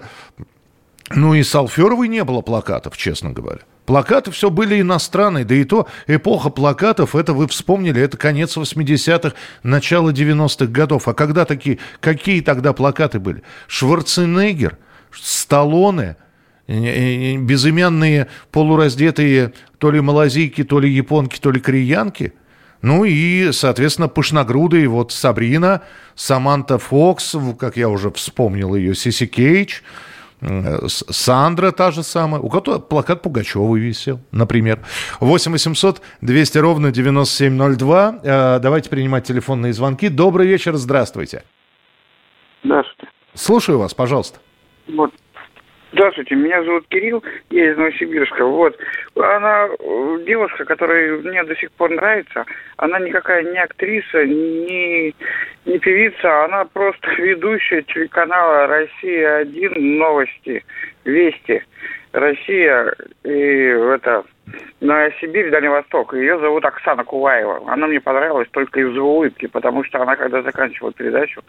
[1.10, 3.62] Ну и с Алферовой не было плакатов, честно говоря.
[3.86, 9.34] Плакаты все были иностранные, да и то эпоха плакатов, это вы вспомнили, это конец 80-х,
[9.64, 11.08] начало 90-х годов.
[11.08, 13.44] А когда такие, какие тогда плакаты были?
[13.68, 14.78] Шварценеггер,
[15.14, 16.18] Сталлоне,
[16.68, 22.34] безымянные полураздетые то ли малазийки, то ли японки, то ли кореянки.
[22.82, 25.82] Ну и, соответственно, пышногрудые, вот Сабрина,
[26.16, 29.82] Саманта Фокс, как я уже вспомнил ее, Сиси Кейдж–
[30.88, 34.80] Сандра та же самая, у кого плакат Пугачевой висел, например.
[35.20, 38.20] 8 800 200 ровно 9702.
[38.24, 40.10] Э, давайте принимать телефонные звонки.
[40.10, 41.44] Добрый вечер, здравствуйте.
[42.64, 43.12] Здравствуйте.
[43.34, 44.40] Слушаю вас, пожалуйста.
[44.88, 45.12] Вот
[45.94, 48.46] Здравствуйте, меня зовут Кирилл, я из Новосибирска.
[48.46, 48.78] Вот.
[49.16, 52.46] Она э, девушка, которая мне до сих пор нравится.
[52.76, 55.16] Она никакая не актриса, не,
[55.66, 60.66] не певица, она просто ведущая телеканала «Россия-1» новости,
[61.06, 61.64] «Вести».
[62.12, 64.24] Россия и это
[64.80, 66.14] Сибирь, Дальний Восток.
[66.14, 67.64] Ее зовут Оксана Куваева.
[67.68, 71.42] Она мне понравилась только из-за улыбки, потому что она, когда заканчивала передачу,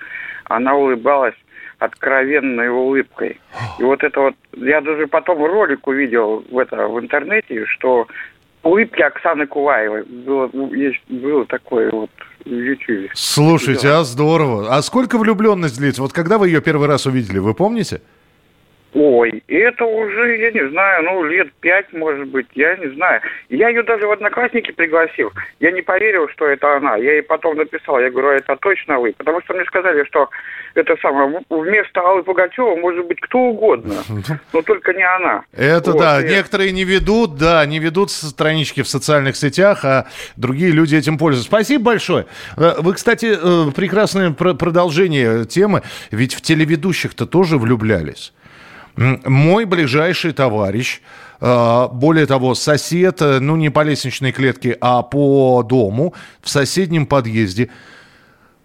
[0.45, 1.35] она улыбалась
[1.79, 3.41] откровенной улыбкой.
[3.79, 8.07] И вот это вот, я даже потом ролик увидел в, это, в интернете, что
[8.63, 10.03] улыбки Оксаны Куваевой.
[10.05, 12.11] Было, есть, было такое вот
[12.45, 13.11] в Ютьюбе.
[13.15, 14.75] Слушайте, а здорово.
[14.75, 16.03] А сколько влюбленность длится?
[16.03, 18.01] Вот когда вы ее первый раз увидели, вы помните?
[18.95, 23.21] Ой, это уже, я не знаю, ну, лет пять, может быть, я не знаю.
[23.51, 25.31] Я ее даже в Одноклассники пригласил.
[25.61, 26.97] Я не поверил, что это она.
[26.97, 29.13] Я ей потом написал, я говорю, «А это точно вы.
[29.17, 30.31] Потому что мне сказали, что
[30.75, 33.97] это самое, вместо Аллы Пугачева может быть кто угодно,
[34.53, 35.43] но только не она.
[35.53, 36.29] Это вот, да, и...
[36.29, 41.49] некоторые не ведут, да, не ведут странички в социальных сетях, а другие люди этим пользуются.
[41.49, 42.27] Спасибо большое.
[42.57, 48.33] Э, вы, кстати, э, прекрасное продолжение темы, ведь в телеведущих-то тоже влюблялись.
[49.25, 51.01] Мой ближайший товарищ,
[51.41, 57.71] э, более того, сосед, ну не по лестничной клетке, а по дому, в соседнем подъезде–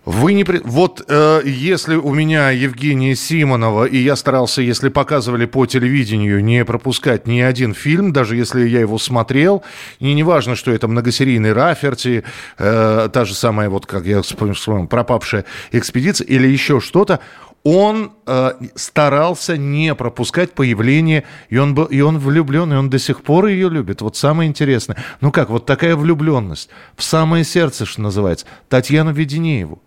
[0.06, 0.44] вы не...
[0.44, 6.66] Вот э, если у меня Евгения Симонова, и я старался, если показывали по телевидению, не
[6.66, 9.64] пропускать ни один фильм, даже если я его смотрел,
[10.00, 12.26] и неважно, что это многосерийный Раферти,
[12.58, 17.22] э, та же самая, вот как я вспомнил, пропавшая экспедиция, или еще что-то,
[17.64, 23.00] он э, старался не пропускать появление, и он, был, и он влюблен, и он до
[23.00, 24.02] сих пор ее любит.
[24.02, 24.98] Вот самое интересное.
[25.22, 28.46] Ну как, вот такая влюбленность в самое сердце, что называется.
[28.68, 29.82] Татьяну Веденееву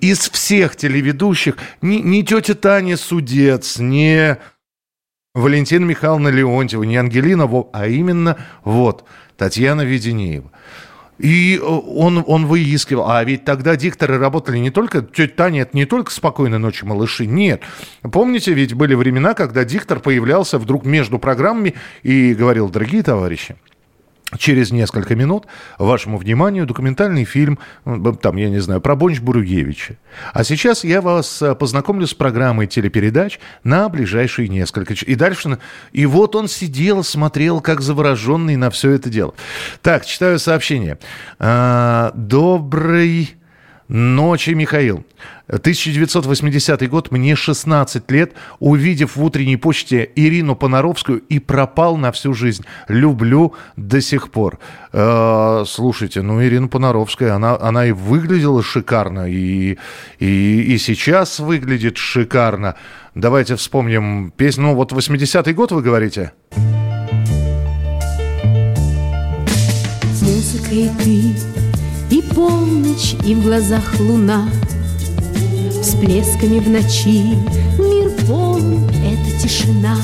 [0.00, 4.38] из всех телеведущих, не, не тетя Таня Судец, не
[5.34, 9.04] Валентина Михайловна Леонтьева, не Ангелина, а именно вот
[9.36, 10.50] Татьяна Веденеева.
[11.18, 13.08] И э, он, он выискивал.
[13.08, 15.02] А ведь тогда дикторы работали не только...
[15.02, 17.26] Тетя Таня, это не только «Спокойной ночи, малыши».
[17.26, 17.62] Нет.
[18.02, 23.56] Помните, ведь были времена, когда диктор появлялся вдруг между программами и говорил, дорогие товарищи,
[24.38, 25.46] Через несколько минут
[25.78, 27.58] вашему вниманию документальный фильм,
[28.20, 29.96] там, я не знаю, про Бонч-Бруевича.
[30.32, 35.08] А сейчас я вас э, познакомлю с программой телепередач на ближайшие несколько часов.
[35.08, 35.58] И дальше...
[35.92, 39.34] И вот он сидел, смотрел, как завороженный на все это дело.
[39.82, 40.98] Так, читаю сообщение.
[41.38, 43.36] А, добрый
[43.88, 45.04] Ночи, Михаил.
[45.46, 52.32] 1980 год, мне 16 лет, увидев в утренней почте Ирину Понаровскую и пропал на всю
[52.32, 52.64] жизнь.
[52.88, 54.58] Люблю до сих пор.
[54.92, 59.76] Э, слушайте, ну Ирина Понаровская, она, она и выглядела шикарно, и,
[60.18, 62.76] и, и сейчас выглядит шикарно.
[63.14, 64.64] Давайте вспомним песню.
[64.64, 66.32] Ну вот 80-й год вы говорите?
[70.14, 71.53] С музыкой ты
[72.34, 74.48] полночь, и в глазах луна.
[75.82, 77.36] Всплесками в ночи
[77.78, 79.96] мир полн, это тишина.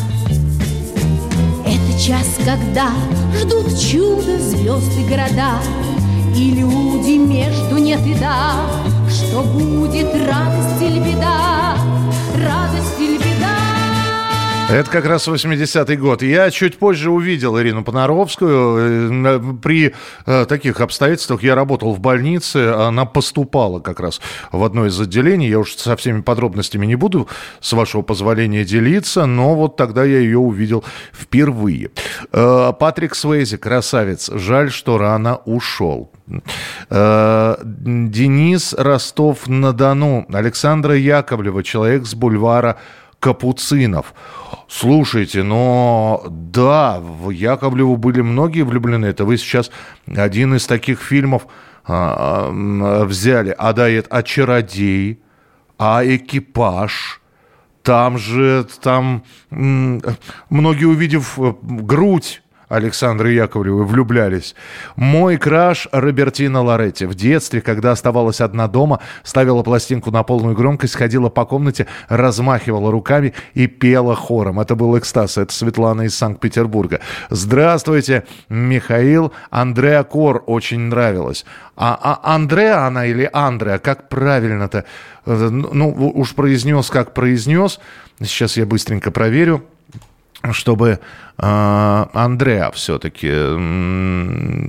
[1.65, 2.91] Это час, когда
[3.41, 5.61] ждут чудо звезды города
[6.37, 8.55] И люди между нет и да.
[9.09, 11.77] Что будет радость или беда?
[12.37, 13.30] Радость или беда
[14.71, 16.23] это как раз 80-й год.
[16.23, 19.25] Я чуть позже увидел Ирину Понаровскую.
[19.27, 19.95] Э, при
[20.27, 22.73] э, таких обстоятельствах я работал в больнице.
[22.73, 24.21] Она поступала как раз
[24.53, 25.49] в одно из отделений.
[25.49, 27.29] Я уж со всеми подробностями не буду,
[27.61, 29.27] с вашего позволения, делиться.
[29.27, 31.91] Но вот тогда я ее увидел впервые.
[32.33, 34.31] Э, Патрик Свейзи, красавец.
[34.33, 36.13] Жаль, что рано ушел.
[36.89, 40.27] Денис Ростов-на-Дону.
[40.33, 42.79] Александра Яковлева, человек с бульвара
[43.21, 44.15] Капуцинов.
[44.69, 49.07] Слушайте, но да, в Яковлеву были многие влюблены.
[49.07, 49.71] Это вы сейчас
[50.07, 51.47] один из таких фильмов
[51.85, 52.51] а,
[53.05, 53.55] взяли.
[53.57, 55.21] А да, это «А чародей»,
[55.79, 57.21] «А экипаж»,
[57.83, 64.55] Там же, там многие, увидев э, грудь Александры Яковлевой влюблялись.
[64.95, 67.05] Мой краш Робертина Лоретти.
[67.05, 72.93] В детстве, когда оставалась одна дома, ставила пластинку на полную громкость, ходила по комнате, размахивала
[72.93, 74.61] руками и пела хором.
[74.61, 75.37] Это был экстаз.
[75.37, 77.01] Это Светлана из Санкт-Петербурга.
[77.29, 79.33] Здравствуйте, Михаил.
[79.51, 81.45] Андреа Кор очень нравилось.
[81.77, 83.79] А, а Андреа она или Андреа?
[83.79, 84.85] Как правильно-то?
[85.27, 87.81] Э, Ну, уж произнес, как произнес.
[88.23, 89.65] Сейчас я быстренько проверю
[90.53, 90.97] чтобы э,
[91.39, 93.29] Андреа все-таки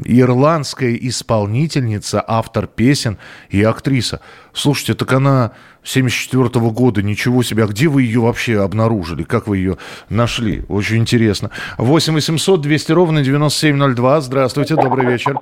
[0.05, 3.17] ирландская исполнительница, автор песен
[3.49, 4.19] и актриса.
[4.53, 5.51] Слушайте, так она
[5.83, 7.63] 74 -го года, ничего себе.
[7.63, 9.23] А где вы ее вообще обнаружили?
[9.23, 9.77] Как вы ее
[10.09, 10.63] нашли?
[10.67, 11.51] Очень интересно.
[11.77, 14.21] 8 800 200 ровно 9702.
[14.21, 15.37] Здравствуйте, добрый вечер.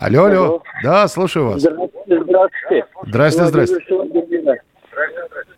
[0.00, 0.62] Алло, алло.
[0.82, 1.62] Да, слушаю вас.
[1.62, 2.86] Здравствуйте.
[3.06, 3.50] Здравствуйте.
[3.50, 3.76] Здрасте.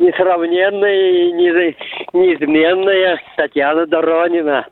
[0.02, 1.76] Несравненная и не-
[2.12, 4.66] неизменная Татьяна Доронина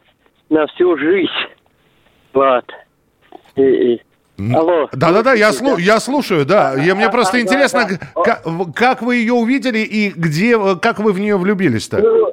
[0.49, 1.31] на всю жизнь.
[2.33, 2.65] Вот.
[3.55, 4.03] И- и-
[4.55, 4.89] Алло.
[4.93, 6.75] Да-да-да, я, слу- я слушаю, да.
[6.77, 7.87] Я, мне просто интересно,
[8.25, 8.43] как,
[8.75, 11.99] как вы ее увидели и где, как вы в нее влюбились-то?
[11.99, 12.33] Ну,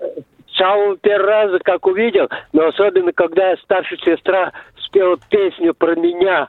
[0.50, 6.48] с самого первого раза, как увидел, но особенно, когда старшая сестра спела песню про меня,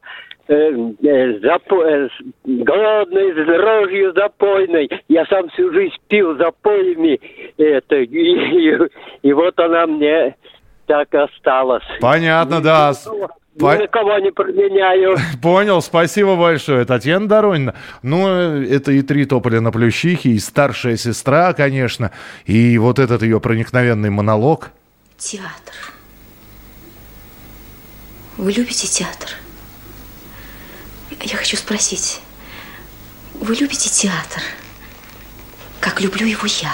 [0.48, 2.08] запо- э,
[2.44, 4.88] голодной, с дрожью запойной.
[5.08, 7.20] Я сам всю жизнь пил запоями.
[7.58, 8.78] Это, и, и-
[9.22, 10.36] и вот она мне
[10.86, 11.84] так осталась.
[12.00, 12.94] Понятно, да.
[12.94, 13.06] С-
[13.60, 15.16] Ни на кого не променяю.
[15.42, 17.74] Понял, спасибо большое, Татьяна Доронина.
[18.02, 22.12] Ну, э, это и три тополя на плющихе, и старшая сестра, конечно,
[22.46, 24.70] и вот этот ее проникновенный монолог.
[25.16, 25.74] Театр.
[28.36, 29.28] Вы любите театр?
[31.22, 32.20] Я хочу спросить,
[33.34, 34.42] вы любите театр,
[35.80, 36.72] как люблю его я?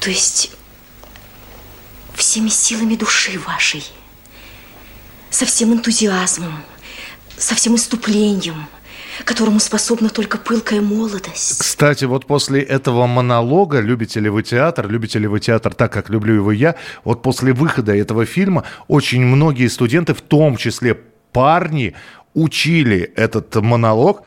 [0.00, 0.52] То есть
[2.14, 3.84] всеми силами души вашей,
[5.30, 6.64] со всем энтузиазмом,
[7.36, 8.66] со всем иступлением,
[9.24, 11.58] которому способна только пылкая молодость.
[11.58, 16.08] Кстати, вот после этого монолога «Любите ли вы театр?», «Любите ли вы театр так, как
[16.08, 20.98] люблю его я?», вот после выхода этого фильма очень многие студенты, в том числе
[21.32, 21.94] парни,
[22.34, 24.24] учили этот монолог,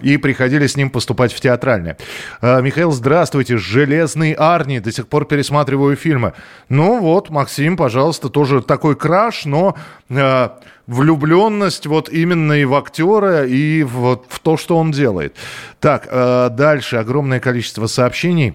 [0.00, 1.98] и приходили с ним поступать в театральное.
[2.40, 3.58] А, Михаил, здравствуйте.
[3.58, 4.80] «Железный Арни».
[4.80, 6.32] До сих пор пересматриваю фильмы.
[6.70, 9.76] Ну вот, Максим, пожалуйста, тоже такой краш, но
[10.08, 10.48] э,
[10.86, 15.36] влюбленность вот именно и в актера, и вот в то, что он делает.
[15.78, 18.54] Так, э, дальше огромное количество сообщений.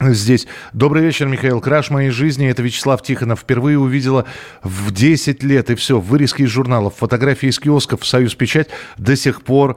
[0.00, 0.46] Здесь.
[0.74, 1.60] Добрый вечер, Михаил.
[1.60, 2.46] Краш моей жизни.
[2.48, 3.40] Это Вячеслав Тихонов.
[3.40, 4.26] Впервые увидела
[4.62, 5.70] в 10 лет.
[5.70, 5.98] И все.
[5.98, 9.76] Вырезки из журналов, фотографии из киосков, Союз Печать до сих пор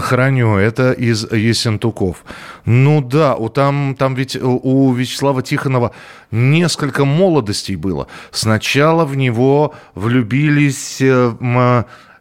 [0.00, 0.56] храню.
[0.56, 2.24] Это из Ессентуков.
[2.64, 5.92] Ну да, у, там, там ведь у, у Вячеслава Тихонова
[6.32, 8.08] несколько молодостей было.
[8.32, 11.00] Сначала в него влюбились...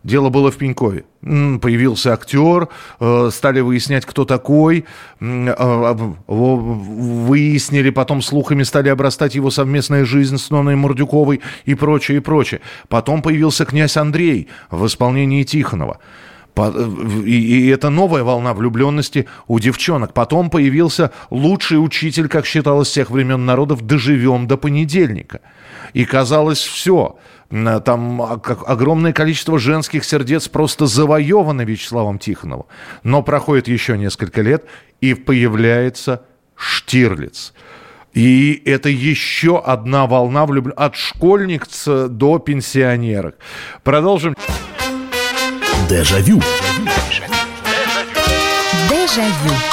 [0.03, 1.03] Дело было в Пенькове.
[1.21, 4.85] Появился актер, э, стали выяснять, кто такой.
[5.19, 5.93] Э,
[6.27, 12.21] во- Выяснили, потом слухами стали обрастать его совместная жизнь с Ноной Мордюковой и прочее, и
[12.21, 12.61] прочее.
[12.89, 15.99] Потом появился князь Андрей в исполнении Тихонова.
[16.57, 16.83] Э,
[17.25, 20.13] И, это новая волна влюбленности у девчонок.
[20.13, 25.41] Потом появился лучший учитель, как считалось с тех времен народов, «Доживем до понедельника».
[25.93, 27.17] И казалось, все.
[27.49, 32.65] Там а, огромное количество женских сердец просто завоевано Вячеславом Тихоновым.
[33.03, 34.65] Но проходит еще несколько лет,
[35.01, 36.23] и появляется
[36.55, 37.53] Штирлиц.
[38.13, 43.35] И это еще одна волна влюбленности от школьниц до пенсионерок.
[43.83, 44.35] Продолжим.
[45.89, 46.41] Дежавю.
[48.89, 49.70] Дежавю.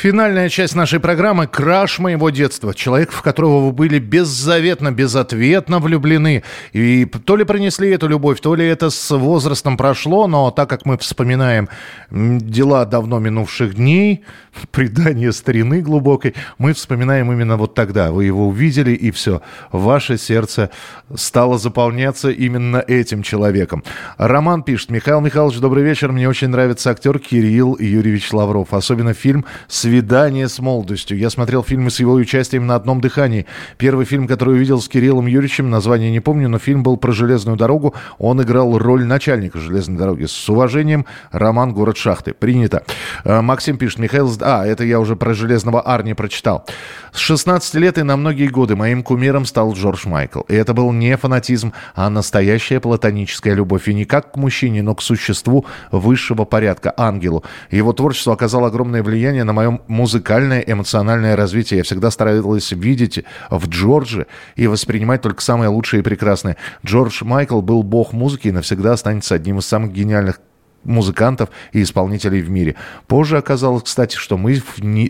[0.00, 2.72] Финальная часть нашей программы «Краш моего детства».
[2.72, 6.42] Человек, в которого вы были беззаветно, безответно влюблены.
[6.72, 10.86] И то ли принесли эту любовь, то ли это с возрастом прошло, но так как
[10.86, 11.68] мы вспоминаем
[12.10, 14.24] дела давно минувших дней,
[14.70, 18.10] предание старины глубокой, мы вспоминаем именно вот тогда.
[18.10, 19.42] Вы его увидели, и все.
[19.70, 20.70] Ваше сердце
[21.14, 23.84] стало заполняться именно этим человеком.
[24.16, 24.88] Роман пишет.
[24.88, 26.10] Михаил Михайлович, добрый вечер.
[26.10, 28.72] Мне очень нравится актер Кирилл Юрьевич Лавров.
[28.72, 31.18] Особенно фильм «Свет «Свидание с молодостью».
[31.18, 33.46] Я смотрел фильмы с его участием на одном дыхании.
[33.76, 37.56] Первый фильм, который увидел с Кириллом Юрьевичем, название не помню, но фильм был про железную
[37.56, 37.96] дорогу.
[38.18, 40.26] Он играл роль начальника железной дороги.
[40.26, 42.34] С уважением, Роман «Город шахты».
[42.34, 42.84] Принято.
[43.24, 44.30] Э, Максим пишет, Михаил...
[44.42, 46.64] А, это я уже про железного Арни прочитал.
[47.10, 50.42] С 16 лет и на многие годы моим кумиром стал Джордж Майкл.
[50.42, 53.88] И это был не фанатизм, а настоящая платоническая любовь.
[53.88, 57.42] И не как к мужчине, но к существу высшего порядка, ангелу.
[57.72, 59.52] Его творчество оказало огромное влияние на
[59.88, 61.78] музыкальное, эмоциональное развитие.
[61.78, 64.26] Я всегда старалась видеть в Джордже
[64.56, 66.56] и воспринимать только самое лучшее и прекрасное.
[66.84, 70.40] Джордж Майкл был бог музыки и навсегда останется одним из самых гениальных
[70.84, 72.76] музыкантов и исполнителей в мире.
[73.06, 74.62] Позже оказалось, кстати, что мы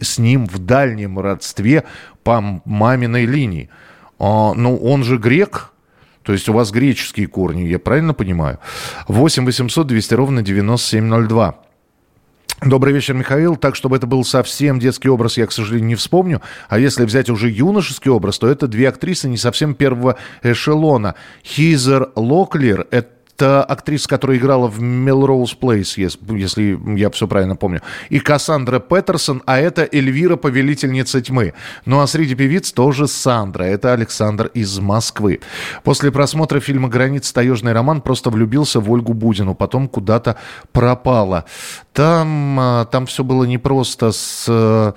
[0.02, 1.84] с ним в дальнем родстве
[2.24, 3.70] по маминой линии.
[4.18, 5.72] А, ну, он же грек,
[6.22, 8.58] то есть у вас греческие корни, я правильно понимаю?
[9.08, 11.69] 8 800 200 ровно 9702.
[12.64, 13.56] Добрый вечер, Михаил.
[13.56, 16.42] Так, чтобы это был совсем детский образ, я, к сожалению, не вспомню.
[16.68, 21.14] А если взять уже юношеский образ, то это две актрисы не совсем первого эшелона.
[21.42, 25.94] Хизер Локлер– это это актриса, которая играла в Melrose Place,
[26.36, 27.80] если я все правильно помню.
[28.10, 31.54] И Кассандра Петерсон, а это Эльвира, повелительница тьмы.
[31.86, 33.64] Ну а среди певиц тоже Сандра.
[33.64, 35.40] Это Александр из Москвы.
[35.84, 37.32] После просмотра фильма «Граница.
[37.32, 39.54] Таежный роман» просто влюбился в Ольгу Будину.
[39.54, 40.36] Потом куда-то
[40.72, 41.46] пропала.
[41.94, 44.94] Там, а, там все было непросто с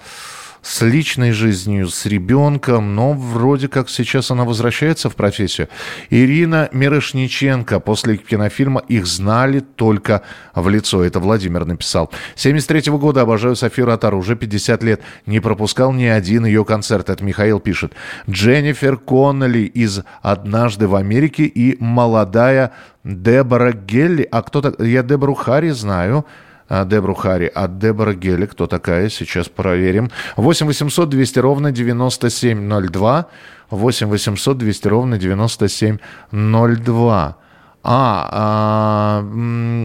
[0.64, 5.68] с личной жизнью, с ребенком, но вроде как сейчас она возвращается в профессию.
[6.10, 7.82] Ирина Мирошниченко.
[7.82, 10.22] После кинофильма их знали только
[10.56, 11.04] в лицо.
[11.04, 12.10] Это Владимир написал.
[12.36, 14.18] 73 -го года обожаю Софию Ротару.
[14.18, 15.02] Уже 50 лет.
[15.26, 17.10] Не пропускал ни один ее концерт.
[17.10, 17.92] Это Михаил пишет.
[18.30, 22.72] Дженнифер Коннелли из «Однажды в Америке» и молодая
[23.04, 24.26] Дебора Гелли.
[24.32, 24.82] А кто-то...
[24.82, 26.26] Я Дебору Харри знаю.
[26.70, 27.52] А, Дебру Хари.
[27.54, 29.10] А Дебора Гелли, кто такая?
[29.10, 30.10] Сейчас проверим.
[30.38, 33.26] 8 800 200 ровно 9702.
[33.70, 37.38] 8 800 200 ровно 9702.
[37.86, 39.22] А,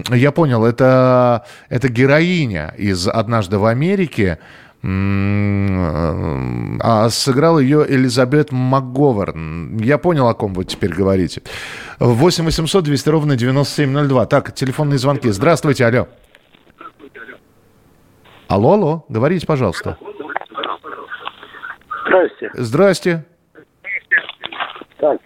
[0.08, 4.38] а я понял, это, это героиня из «Однажды в Америке».
[4.80, 9.78] А сыграл ее Элизабет МакГоверн.
[9.78, 11.42] Я понял, о ком вы теперь говорите.
[11.98, 14.26] 8 800 200 ровно 9702.
[14.26, 15.28] Так, телефонные звонки.
[15.30, 16.06] Здравствуйте, алло.
[18.48, 19.98] Алло, алло, говорите, пожалуйста.
[22.06, 22.50] Здрасте.
[22.54, 23.24] Здрасте.
[24.96, 25.20] Так,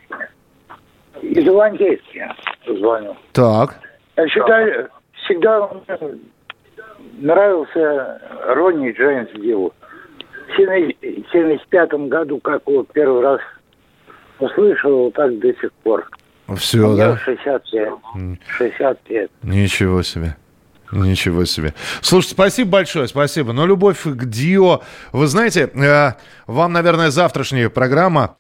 [1.23, 2.29] из Ивантейски
[2.67, 3.17] звоню.
[3.33, 3.79] Так.
[4.17, 5.71] Я считаю, всегда
[7.19, 9.73] нравился Ронни Джеймс Дилу.
[10.49, 13.41] В 1975 году, как его первый раз
[14.41, 16.09] услышал, так до сих пор.
[16.57, 17.17] Все, да?
[17.17, 17.93] 60 лет.
[18.59, 19.31] 60 лет.
[19.43, 20.37] Ничего себе.
[20.93, 21.75] Ничего себе.
[22.03, 23.53] Слушайте, спасибо большое, спасибо.
[23.53, 24.83] Но любовь к Дио,
[25.13, 26.13] вы знаете, э,
[26.47, 28.37] вам, наверное, завтрашняя программа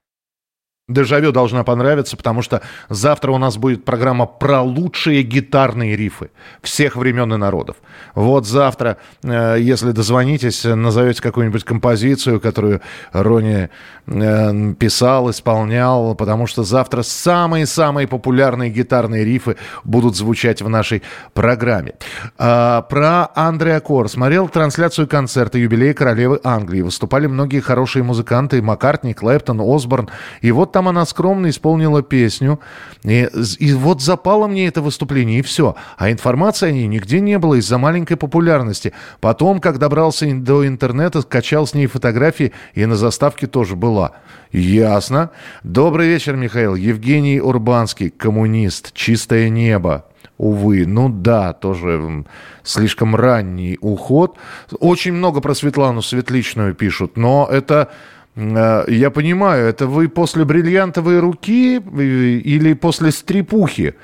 [0.93, 6.30] Дежавю должна понравиться, потому что завтра у нас будет программа про лучшие гитарные рифы
[6.62, 7.76] всех времен и народов.
[8.14, 12.80] Вот завтра, э, если дозвонитесь, назовете какую-нибудь композицию, которую
[13.12, 13.68] Рони
[14.07, 21.03] э, писал, исполнял, потому что завтра самые-самые популярные гитарные рифы будут звучать в нашей
[21.34, 21.95] программе.
[22.38, 24.09] А, про Андреа Кор.
[24.09, 26.82] Смотрел трансляцию концерта юбилея королевы Англии.
[26.82, 28.62] Выступали многие хорошие музыканты.
[28.62, 30.11] Маккартни, Клэптон, Осборн.
[30.40, 32.61] И вот там она скромно исполнила песню.
[33.05, 33.28] И,
[33.59, 35.76] и вот запало мне это выступление, и все.
[35.97, 38.93] А информации о ней нигде не было из-за маленькой популярности.
[39.20, 44.12] Потом, как добрался до интернета, скачал с ней фотографии, и на заставке тоже была.
[44.53, 45.30] Ясно.
[45.62, 46.74] Добрый вечер, Михаил.
[46.74, 50.05] Евгений Урбанский, коммунист, чистое небо.
[50.39, 52.24] Увы, ну да, тоже
[52.64, 54.37] слишком ранний уход.
[54.80, 57.93] Очень много про Светлану Светличную пишут, но это
[58.35, 63.95] я понимаю, это вы после бриллиантовой руки или после стрипухи?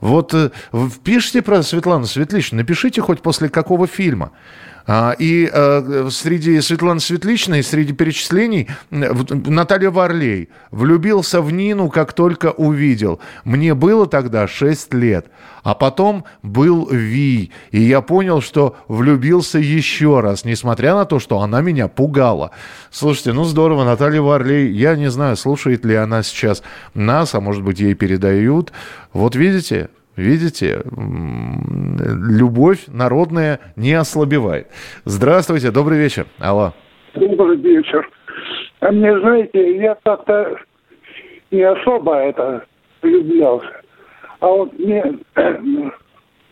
[0.00, 0.50] Вот э,
[1.02, 4.30] пишите про Светлану Светличну, напишите хоть после какого фильма.
[4.90, 10.48] А, и э, среди Светланы Светличной, среди перечислений, Наталья Варлей.
[10.70, 13.20] Влюбился в Нину, как только увидел.
[13.44, 15.26] Мне было тогда 6 лет.
[15.62, 17.52] А потом был Ви.
[17.70, 22.52] И я понял, что влюбился еще раз, несмотря на то, что она меня пугала.
[22.90, 24.72] Слушайте, ну здорово, Наталья Варлей.
[24.72, 26.62] Я не знаю, слушает ли она сейчас
[26.94, 28.72] нас, а может быть ей передают.
[29.12, 30.82] Вот видите, Видите,
[31.94, 34.66] любовь народная не ослабевает.
[35.04, 36.26] Здравствуйте, добрый вечер.
[36.40, 36.72] Алло.
[37.14, 38.10] Добрый вечер.
[38.80, 40.56] А мне, знаете, я как-то
[41.52, 42.64] не особо это
[43.00, 43.80] влюблялся.
[44.40, 45.04] А вот мне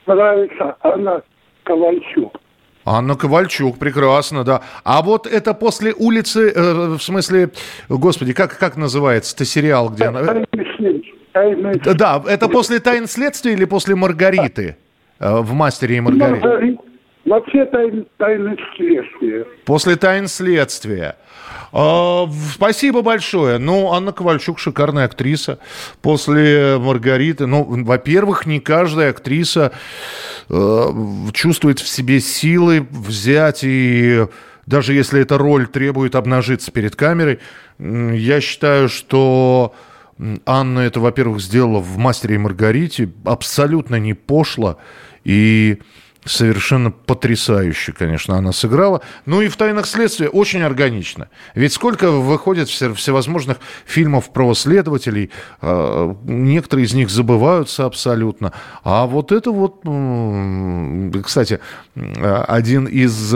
[0.07, 1.23] нравится Анна
[1.64, 2.41] Ковальчук.
[2.85, 4.62] Анна Ковальчук, прекрасно, да.
[4.85, 7.51] А вот это после улицы, э, в смысле,
[7.89, 10.47] господи, как, как называется-то сериал, где она...
[11.95, 14.76] Да, это после «Тайн следствия» или после «Маргариты»
[15.18, 16.78] э, в «Мастере и Маргарите»?
[17.24, 19.45] Вообще тайн, тайны следствия.
[19.64, 21.16] После тайн следствия.
[21.72, 23.59] А, спасибо большое.
[23.59, 25.59] Ну, Анна Ковальчук шикарная актриса.
[26.03, 29.72] После Маргариты, ну, во-первых, не каждая актриса
[30.49, 30.84] э,
[31.32, 34.26] чувствует в себе силы взять и
[34.66, 37.39] даже если эта роль требует обнажиться перед камерой,
[37.78, 39.74] я считаю, что
[40.47, 44.79] Анна это, во-первых, сделала в «Мастере и Маргарите» абсолютно не пошло
[45.25, 45.79] и
[46.27, 49.01] Совершенно потрясающе, конечно, она сыграла.
[49.27, 51.29] Ну и в «Тайнах следствия» очень органично.
[51.55, 58.53] Ведь сколько выходит всевозможных фильмов про следователей, а, некоторые из них забываются абсолютно.
[58.83, 59.83] А вот это вот,
[61.25, 61.61] кстати,
[61.95, 63.35] один из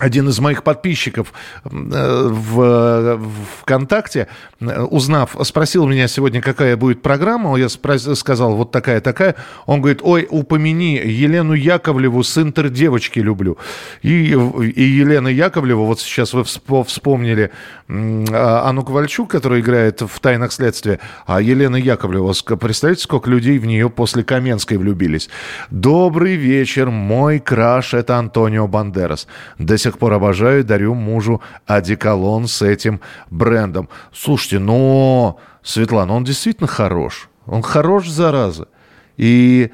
[0.00, 1.32] один из моих подписчиков
[1.64, 3.20] э, в,
[3.60, 4.26] ВКонтакте,
[4.60, 9.36] э, узнав, спросил меня сегодня, какая будет программа, я сказал, вот такая-такая.
[9.66, 13.58] Он говорит, ой, упомяни Елену Яковлеву с интердевочки люблю.
[14.02, 16.44] И, и Елена Яковлева, вот сейчас вы
[16.84, 17.50] вспомнили
[17.88, 23.66] а, Анну Ковальчук, которая играет в «Тайнах следствия», а Елена Яковлева, представляете, сколько людей в
[23.66, 25.28] нее после Каменской влюбились.
[25.70, 29.26] Добрый вечер, мой краш, это Антонио Бандерас.
[29.58, 33.88] До сих сих пор обожаю, дарю мужу одеколон с этим брендом.
[34.12, 37.28] Слушайте, но, Светлана, он действительно хорош.
[37.46, 38.68] Он хорош, зараза.
[39.16, 39.70] И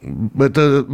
[0.00, 0.86] это,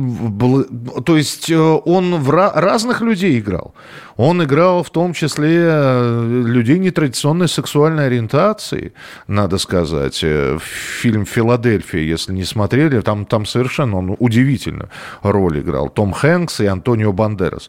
[1.04, 3.74] то есть э, он в разных людей играл.
[4.16, 8.94] Он играл в том числе э, людей нетрадиционной сексуальной ориентации,
[9.26, 10.20] надо сказать.
[10.22, 14.88] Э, фильм «Филадельфия», если не смотрели, там, там совершенно он удивительно
[15.22, 15.90] роль играл.
[15.90, 17.68] Том Хэнкс и Антонио Бандерас.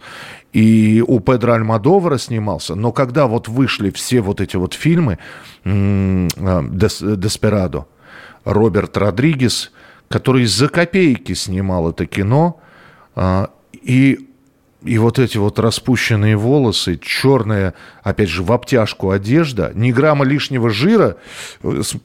[0.53, 2.75] И у Педро Альмадовара снимался.
[2.75, 5.19] Но когда вот вышли все вот эти вот фильмы
[5.65, 7.88] «Деспирадо»,
[8.45, 9.71] Роберт Родригес–
[10.10, 12.60] который за копейки снимал это кино,
[13.16, 14.30] а, и,
[14.84, 20.70] и вот эти вот распущенные волосы, черная, опять же, в обтяжку одежда, ни грамма лишнего
[20.70, 21.18] жира,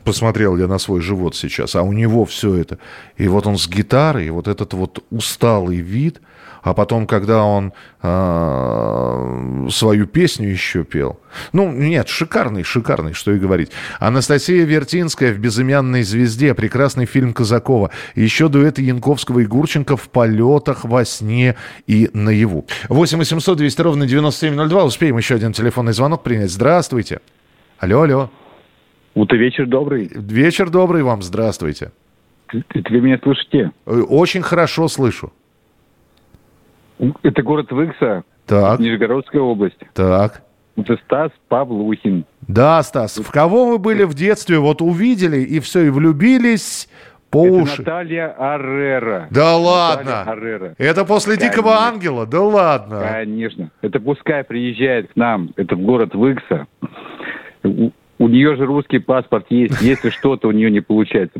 [0.05, 2.79] посмотрел я на свой живот сейчас, а у него все это,
[3.17, 6.21] и вот он с гитарой, и вот этот вот усталый вид,
[6.63, 11.21] а потом, когда он э, свою песню еще пел.
[11.53, 13.71] Ну, нет, шикарный, шикарный, что и говорить.
[13.99, 17.91] Анастасия Вертинская в «Безымянной звезде», прекрасный фильм Казакова.
[18.15, 21.57] Еще дуэты Янковского и Гурченко в полетах, во сне
[21.87, 22.67] и наяву.
[22.89, 24.85] 8 800 200 ровно 9702.
[24.85, 26.51] Успеем еще один телефонный звонок принять.
[26.51, 27.21] Здравствуйте.
[27.79, 28.31] Алло, алло.
[29.15, 30.11] Утро вечер добрый.
[30.15, 31.93] Вечер добрый вам, здравствуйте.
[32.53, 33.71] Вы меня слышите?
[33.87, 35.33] Очень хорошо слышу.
[37.23, 38.79] Это город Выкса, так.
[38.81, 39.79] Нижегородская область.
[39.95, 40.43] Так.
[40.77, 42.25] Это Стас Павлухин.
[42.47, 43.19] Да, Стас.
[43.19, 44.59] В кого вы были в детстве?
[44.59, 46.89] Вот увидели и все, и влюбились
[47.31, 47.79] по Это уши.
[47.83, 49.29] Наталья Аррера.
[49.31, 50.23] Да Наталья ладно.
[50.23, 50.75] Аррера.
[50.79, 51.57] Это после Конечно.
[51.57, 52.27] Дикого Ангела?
[52.27, 53.01] Да ладно.
[53.01, 53.71] Конечно.
[53.83, 55.51] Это пускай приезжает к нам.
[55.57, 56.67] Это в город Выкса.
[57.63, 59.81] У, у нее же русский паспорт есть.
[59.81, 61.39] Если что-то у нее не получается.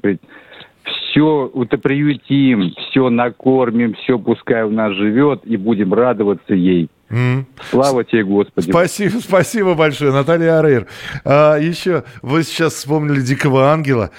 [0.91, 1.51] Все
[1.83, 6.89] приютим, все накормим, все пускай у нас живет, и будем радоваться ей.
[7.11, 7.47] М.
[7.71, 8.71] Слава тебе, Господи.
[8.71, 10.87] Спасибо, спасибо большое, Наталья Арейр.
[11.25, 14.11] А, еще, вы сейчас вспомнили Дикого Ангела.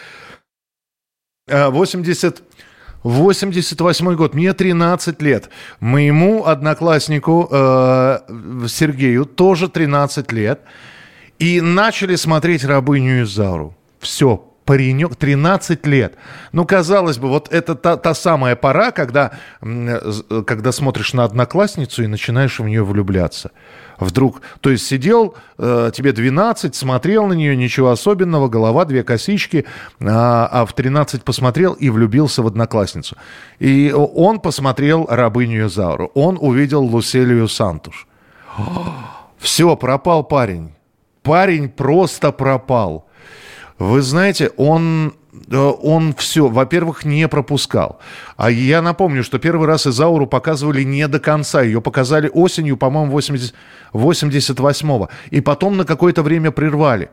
[1.49, 2.43] А, 80...
[3.03, 5.49] 88 год, мне 13 лет.
[5.80, 8.19] Моему однокласснику э,
[8.67, 10.61] Сергею тоже 13 лет.
[11.39, 13.76] И начали смотреть «Рабыню Изауру».
[13.99, 16.13] Все, паренек, 13 лет.
[16.53, 22.07] Ну, казалось бы, вот это та, та самая пора, когда, когда смотришь на одноклассницу и
[22.07, 23.51] начинаешь в нее влюбляться.
[23.99, 29.65] Вдруг, то есть сидел, э, тебе 12, смотрел на нее, ничего особенного, голова, две косички,
[29.99, 33.17] а, а в 13 посмотрел и влюбился в одноклассницу.
[33.59, 38.07] И он посмотрел «Рабыню Изауру», он увидел Луселию Сантуш.
[39.38, 40.72] Все, пропал парень.
[41.24, 43.11] Парень просто пропал.
[43.82, 45.13] Вы знаете, он,
[45.51, 47.97] э, он все, во-первых, не пропускал.
[48.38, 51.63] А я напомню, что первый раз Изауру показывали не до конца.
[51.63, 53.55] Ее показали осенью, по-моему, 80,
[53.93, 55.09] 88-го.
[55.32, 57.09] И потом на какое-то время прервали.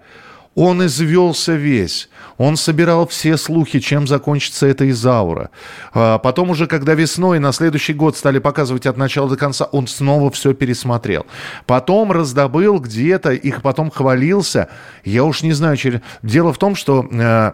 [0.61, 2.09] Он извелся весь.
[2.37, 5.51] Он собирал все слухи, чем закончится эта Изаура.
[5.95, 9.87] А потом уже, когда весной на следующий год стали показывать от начала до конца, он
[9.87, 11.27] снова все пересмотрел.
[11.67, 14.69] Потом раздобыл где-то, их потом хвалился.
[15.05, 16.01] Я уж не знаю, через...
[16.25, 17.07] Дело в том, что...
[17.09, 17.53] э,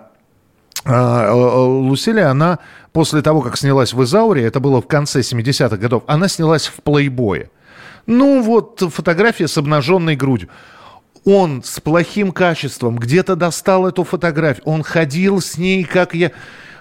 [0.86, 2.58] а, Лусилия, она
[2.92, 6.82] после того, как снялась в «Изауре», это было в конце 70-х годов, она снялась в
[6.82, 7.50] «Плейбое».
[8.06, 10.48] Ну вот фотография с обнаженной грудью.
[11.24, 14.64] Он с плохим качеством где-то достал эту фотографию.
[14.66, 16.32] Он ходил с ней, как я...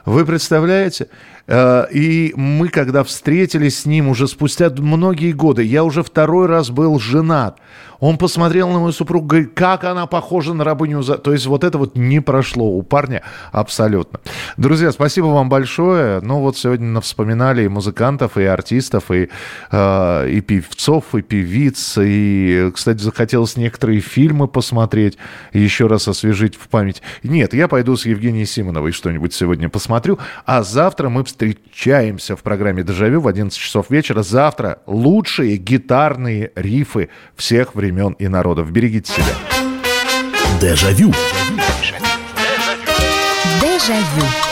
[0.05, 1.07] Вы представляете?
[1.47, 6.69] Э, и мы, когда встретились с ним уже спустя многие годы, я уже второй раз
[6.69, 7.57] был женат.
[8.03, 11.01] Он посмотрел на мою супругу, говорит, как она похожа на рабыню.
[11.03, 13.23] То есть вот это вот не прошло у парня
[13.53, 14.19] абсолютно.
[14.57, 16.19] Друзья, спасибо вам большое.
[16.19, 19.29] Ну вот сегодня вспоминали и музыкантов, и артистов, и,
[19.71, 21.97] э, и певцов, и певиц.
[21.97, 25.17] И, кстати, захотелось некоторые фильмы посмотреть,
[25.53, 27.01] еще раз освежить в память.
[27.23, 30.19] Нет, я пойду с Евгенией Симоновой что-нибудь сегодня посмотрю.
[30.45, 34.23] А завтра мы встречаемся в программе «Дежавю» в 11 часов вечера.
[34.23, 38.71] Завтра лучшие гитарные рифы всех времен времен и народов.
[38.71, 39.35] Берегите себя.
[40.59, 41.13] Дежавю.
[43.61, 44.42] Дежавю.